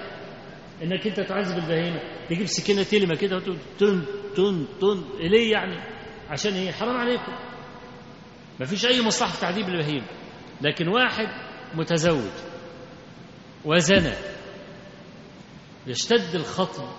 إنك 0.83 1.07
أنت 1.07 1.19
تعذب 1.19 1.57
البهيمة 1.57 1.99
تجيب 2.29 2.45
سكينة 2.45 2.83
تلمة 2.83 3.15
كده 3.15 3.35
وتقول 3.35 3.57
تن 3.79 4.05
تن 4.35 4.65
تن 4.81 5.03
ليه 5.19 5.51
يعني 5.51 5.75
عشان 6.29 6.53
إيه 6.53 6.71
حرام 6.71 6.97
عليكم. 6.97 7.31
ما 8.59 8.65
فيش 8.65 8.85
أي 8.85 9.01
مصلحة 9.01 9.31
في 9.31 9.41
تعذيب 9.41 9.67
البهيمة 9.69 10.07
لكن 10.61 10.87
واحد 10.87 11.27
متزوج 11.75 12.31
وزنى 13.65 14.13
يشتد 15.87 16.35
الخطب 16.35 16.89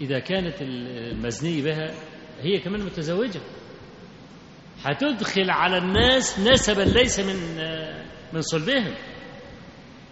إذا 0.00 0.18
كانت 0.18 0.62
المزني 0.62 1.62
بها 1.62 1.94
هي 2.42 2.58
كمان 2.58 2.80
متزوجة. 2.84 3.40
هتدخل 4.84 5.50
على 5.50 5.78
الناس 5.78 6.38
نسبا 6.38 6.82
ليس 6.82 7.20
من 7.20 7.36
من 8.32 8.40
صلبهم. 8.40 8.94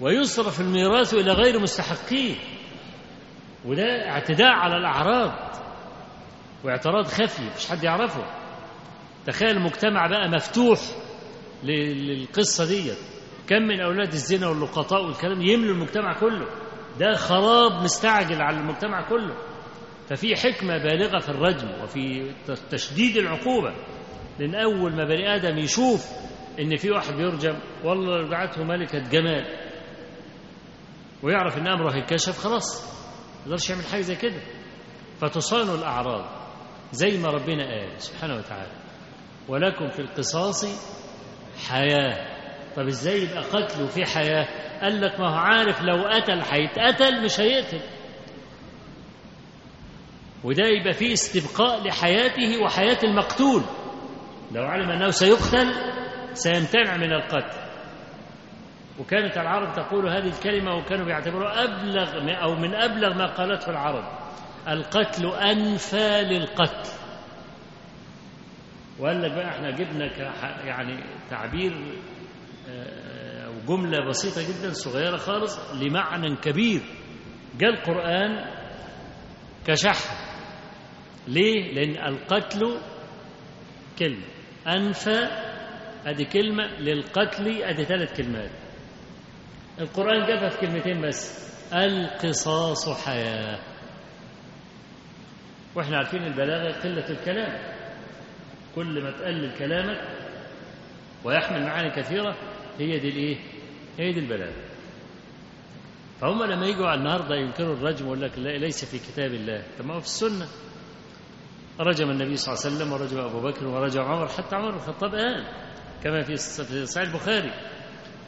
ويصرف 0.01 0.61
الميراث 0.61 1.15
إلى 1.15 1.33
غير 1.33 1.59
مستحقيه 1.61 2.35
وده 3.65 4.09
اعتداء 4.11 4.51
على 4.53 4.77
الأعراض. 4.77 5.33
واعتراض 6.65 7.07
خفي 7.07 7.43
مش 7.57 7.67
حد 7.67 7.85
يعرفه. 7.85 8.25
تخيل 9.27 9.51
المجتمع 9.51 10.07
بقى 10.07 10.29
مفتوح 10.29 10.81
للقصة 11.65 12.67
دي 12.67 12.93
كم 13.49 13.63
من 13.63 13.81
أولاد 13.81 14.13
الزنا 14.13 14.49
واللقطاء 14.49 15.05
والكلام 15.05 15.43
يملوا 15.43 15.75
المجتمع 15.75 16.21
كله. 16.21 16.47
ده 17.01 17.15
خراب 17.15 17.83
مستعجل 17.83 18.43
على 18.43 18.57
المجتمع 18.57 19.09
كله. 19.09 19.35
ففي 20.09 20.37
حكمة 20.37 20.79
بالغة 20.79 21.19
في 21.19 21.29
الرجم 21.29 21.69
وفي 21.83 22.33
تشديد 22.71 23.17
العقوبة 23.17 23.75
لأن 24.39 24.55
أول 24.55 24.93
ما 24.97 25.05
بني 25.05 25.35
آدم 25.35 25.59
يشوف 25.59 26.07
إن 26.61 26.77
في 26.77 26.91
واحد 26.91 27.15
بيرجم 27.15 27.59
والله 27.85 28.17
رجعته 28.17 28.65
ملكة 28.65 28.99
جمال 28.99 29.45
ويعرف 31.23 31.59
إن 31.59 31.69
أمره 31.69 31.95
هيتكشف 31.97 32.39
خلاص 32.39 32.83
ما 32.85 33.43
يقدرش 33.45 33.71
يعمل 33.71 33.85
حاجة 33.85 34.01
زي 34.01 34.17
كده. 34.17 34.41
فتصان 35.21 35.75
الأعراض 35.79 36.25
زي 36.93 37.19
ما 37.19 37.29
ربنا 37.29 37.65
قال 37.67 38.03
سبحانه 38.03 38.37
وتعالى 38.37 38.73
ولكم 39.49 39.89
في 39.89 39.99
القصاص 39.99 40.65
حياة. 41.69 42.39
طب 42.77 42.87
إزاي 42.87 43.23
يبقى 43.23 43.43
قتل 43.43 43.83
وفي 43.83 44.05
حياة؟ 44.05 44.47
قال 44.83 45.01
لك 45.01 45.21
ما 45.21 45.31
هو 45.31 45.35
عارف 45.35 45.83
لو 45.83 46.05
قتل 46.09 46.41
هيتقتل 46.41 47.25
مش 47.25 47.41
هيقتل. 47.41 47.81
وده 50.45 50.65
يبقى 50.67 50.93
فيه 50.93 51.13
استبقاء 51.13 51.87
لحياته 51.89 52.63
وحياة 52.65 52.99
المقتول. 53.05 53.63
لو 54.53 54.63
علم 54.65 54.91
أنه 54.91 55.11
سيقتل 55.11 55.73
سيمتنع 56.33 56.97
من 56.97 57.13
القتل. 57.13 57.59
وكانت 58.99 59.37
العرب 59.39 59.73
تقول 59.77 60.09
هذه 60.09 60.29
الكلمة 60.29 60.75
وكانوا 60.75 61.05
بيعتبروها 61.07 61.65
أبلغ 61.65 62.35
أو 62.43 62.55
من 62.55 62.75
أبلغ 62.75 63.15
ما 63.19 63.27
قالته 63.35 63.71
العرب. 63.71 64.05
القتل 64.69 65.27
أنفى 65.27 66.21
للقتل. 66.23 66.91
وقال 68.99 69.23
لك 69.23 69.33
بقى 69.33 69.49
إحنا 69.49 69.71
جبنا 69.71 70.07
يعني 70.65 71.05
تعبير 71.31 71.95
آه، 72.71 73.47
أو 73.47 73.53
جملة 73.69 74.09
بسيطة 74.09 74.43
جدا 74.49 74.73
صغيرة 74.73 75.17
خالص 75.17 75.59
لمعنى 75.75 76.37
كبير. 76.37 76.81
جاء 77.59 77.71
القرآن 77.71 78.45
كشح 79.67 79.97
ليه؟ 81.29 81.73
لأن 81.75 82.09
القتل 82.15 82.81
كلمة. 83.99 84.25
أنفى 84.67 85.19
أدي 86.07 86.25
كلمة 86.25 86.65
للقتل 86.81 87.63
أدي 87.63 87.85
ثلاث 87.85 88.17
كلمات. 88.17 88.51
القرآن 89.81 90.27
جابها 90.27 90.49
في 90.49 90.59
كلمتين 90.67 91.03
بس. 91.09 91.49
القصاص 91.75 92.89
حياة. 93.05 93.59
وإحنا 95.75 95.97
عارفين 95.97 96.23
البلاغة 96.23 96.73
قلة 96.83 97.11
الكلام. 97.11 97.79
كل 98.75 99.03
ما 99.03 99.11
تقلل 99.11 99.59
كلامك 99.59 100.01
ويحمل 101.25 101.63
معاني 101.63 101.91
كثيرة 101.91 102.37
هي 102.79 102.99
دي 102.99 103.09
الإيه؟ 103.09 103.37
هي 103.99 104.13
دي 104.13 104.21
البلاغة. 104.21 104.65
فهم 106.21 106.43
لما 106.45 106.67
يجوا 106.67 106.87
على 106.87 106.99
النهارده 107.01 107.35
ينكروا 107.37 107.75
الرجم 107.75 108.05
ويقول 108.07 108.21
لك 108.23 108.39
لا- 108.39 108.59
ليس 108.59 108.85
في 108.85 108.99
كتاب 108.99 109.35
الله. 109.35 109.63
طب 109.79 109.87
ما 109.87 109.95
هو 109.95 110.01
في 110.01 110.07
السنة. 110.07 110.47
رجم 111.81 112.11
النبي 112.11 112.37
صلى 112.37 112.55
الله 112.55 112.65
عليه 112.65 112.77
وسلم 112.77 112.93
ورجم 112.93 113.19
أبو 113.19 113.41
بكر 113.41 113.67
ورجم 113.67 114.01
عمر 114.03 114.29
حتى 114.29 114.57
عمر 114.57 114.71
بن 114.71 114.77
الخطاب 114.77 115.15
قال 115.15 115.47
كما 116.05 116.23
في 116.23 116.37
صحيح 116.87 117.09
البخاري. 117.09 117.53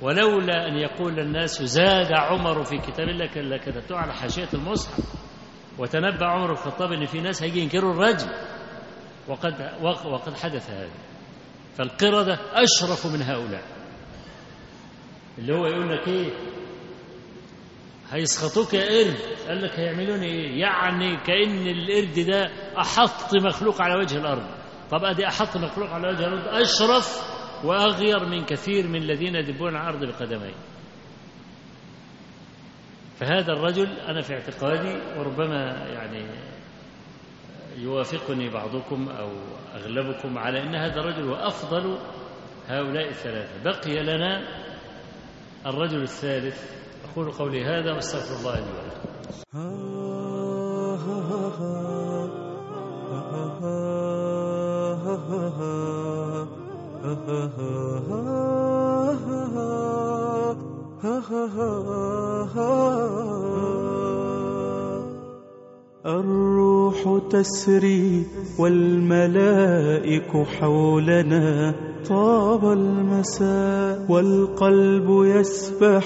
ولولا 0.03 0.69
أن 0.69 0.77
يقول 0.77 1.21
الناس 1.21 1.63
زاد 1.63 2.13
عمر 2.13 2.65
في 2.65 2.79
كتاب 2.79 3.09
الله 3.09 3.27
لكتبته 3.37 3.97
على 3.97 4.13
حاشية 4.15 4.49
المصحف. 4.55 5.05
وتنبأ 5.79 6.27
عمر 6.27 6.53
الخطاب 6.53 6.93
أن 6.93 7.07
في 7.07 7.21
ناس 7.21 7.43
هيجي 7.43 7.61
ينكروا 7.61 7.93
الرجم. 7.93 8.29
وقد 9.29 9.73
وقد 9.83 10.35
حدث 10.35 10.71
هذا. 10.71 10.91
فالقردة 11.77 12.39
أشرف 12.53 13.07
من 13.07 13.23
هؤلاء. 13.23 13.63
اللي 15.39 15.55
هو 15.55 15.67
يقول 15.67 15.89
لك 15.93 16.09
إيه؟ 16.09 16.31
هيسخطوك 18.13 18.75
يا 18.75 18.85
قرد. 18.85 19.17
قال 19.49 19.63
لك 19.63 19.79
هيعملون 19.79 20.21
إيه؟ 20.23 20.61
يعني 20.61 21.17
كأن 21.17 21.67
القرد 21.69 22.27
ده 22.27 22.51
أحط 22.79 23.35
مخلوق 23.35 23.83
على 23.83 23.95
وجه 23.95 24.17
الأرض. 24.19 24.47
طب 24.91 25.05
أدي 25.05 25.27
أحط 25.27 25.57
مخلوق 25.57 25.91
على 25.91 26.09
وجه 26.09 26.27
الأرض؟ 26.27 26.49
أشرف 26.49 27.23
وأغير 27.65 28.25
من 28.27 28.45
كثير 28.45 28.87
من 28.89 29.03
الذين 29.03 29.35
يدبون 29.35 29.77
على 29.77 29.97
الأرض 29.97 30.09
بقدمين 30.13 30.55
فهذا 33.17 33.53
الرجل 33.53 33.87
أنا 34.09 34.21
في 34.21 34.35
اعتقادي 34.35 35.19
وربما 35.19 35.87
يعني 35.89 36.27
يوافقني 37.77 38.49
بعضكم 38.51 39.09
أو 39.09 39.31
أغلبكم 39.75 40.39
على 40.39 40.63
أن 40.63 40.75
هذا 40.75 41.01
الرجل 41.01 41.29
هو 41.29 41.35
أفضل 41.35 41.99
هؤلاء 42.69 43.09
الثلاثة. 43.09 43.63
بقي 43.65 44.03
لنا 44.03 44.41
الرجل 45.67 46.03
الثالث 46.03 46.71
أقول 47.13 47.31
قولي 47.31 47.65
هذا 47.65 47.93
واستغفر 47.93 48.37
الله 48.39 48.55
لي 48.55 48.61
ولكم. 48.61 49.01
الروح 66.07 67.23
تسري 67.31 68.27
والملائك 68.59 70.37
حولنا 70.61 71.75
طاب 72.09 72.65
المساء 72.65 74.07
والقلب 74.09 75.09
يسبح 75.11 76.05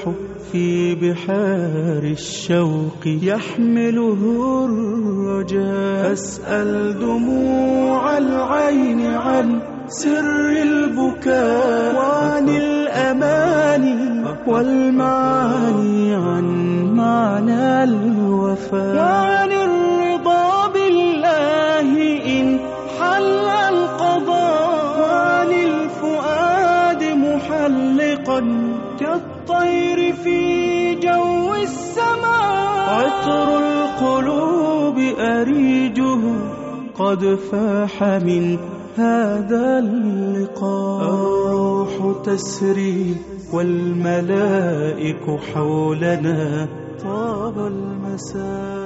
في 0.53 0.95
بحار 0.95 2.03
الشوق 2.03 3.03
يحمله 3.07 4.21
الرجاء. 4.65 6.13
أسأل 6.13 6.99
دموع 6.99 8.19
العين 8.19 9.07
عن 9.07 9.61
سر 9.89 10.51
البكاء 10.63 11.97
وعن 11.97 12.49
الأماني 12.49 14.25
والمعاني 14.47 16.15
عن 16.15 16.45
معنى 16.97 17.85
الوفاء. 17.85 18.97
وعن 18.97 19.53
عطر 33.35 33.59
القلوب 33.59 34.99
أريجه 35.19 36.21
قد 36.99 37.39
فاح 37.51 38.03
من 38.03 38.59
هذا 38.97 39.79
اللقاء. 39.79 41.03
الروح 41.03 42.23
تسري 42.25 43.17
والملائك 43.53 45.41
حولنا 45.55 46.69
طاب 47.05 47.59
المساء. 47.59 48.84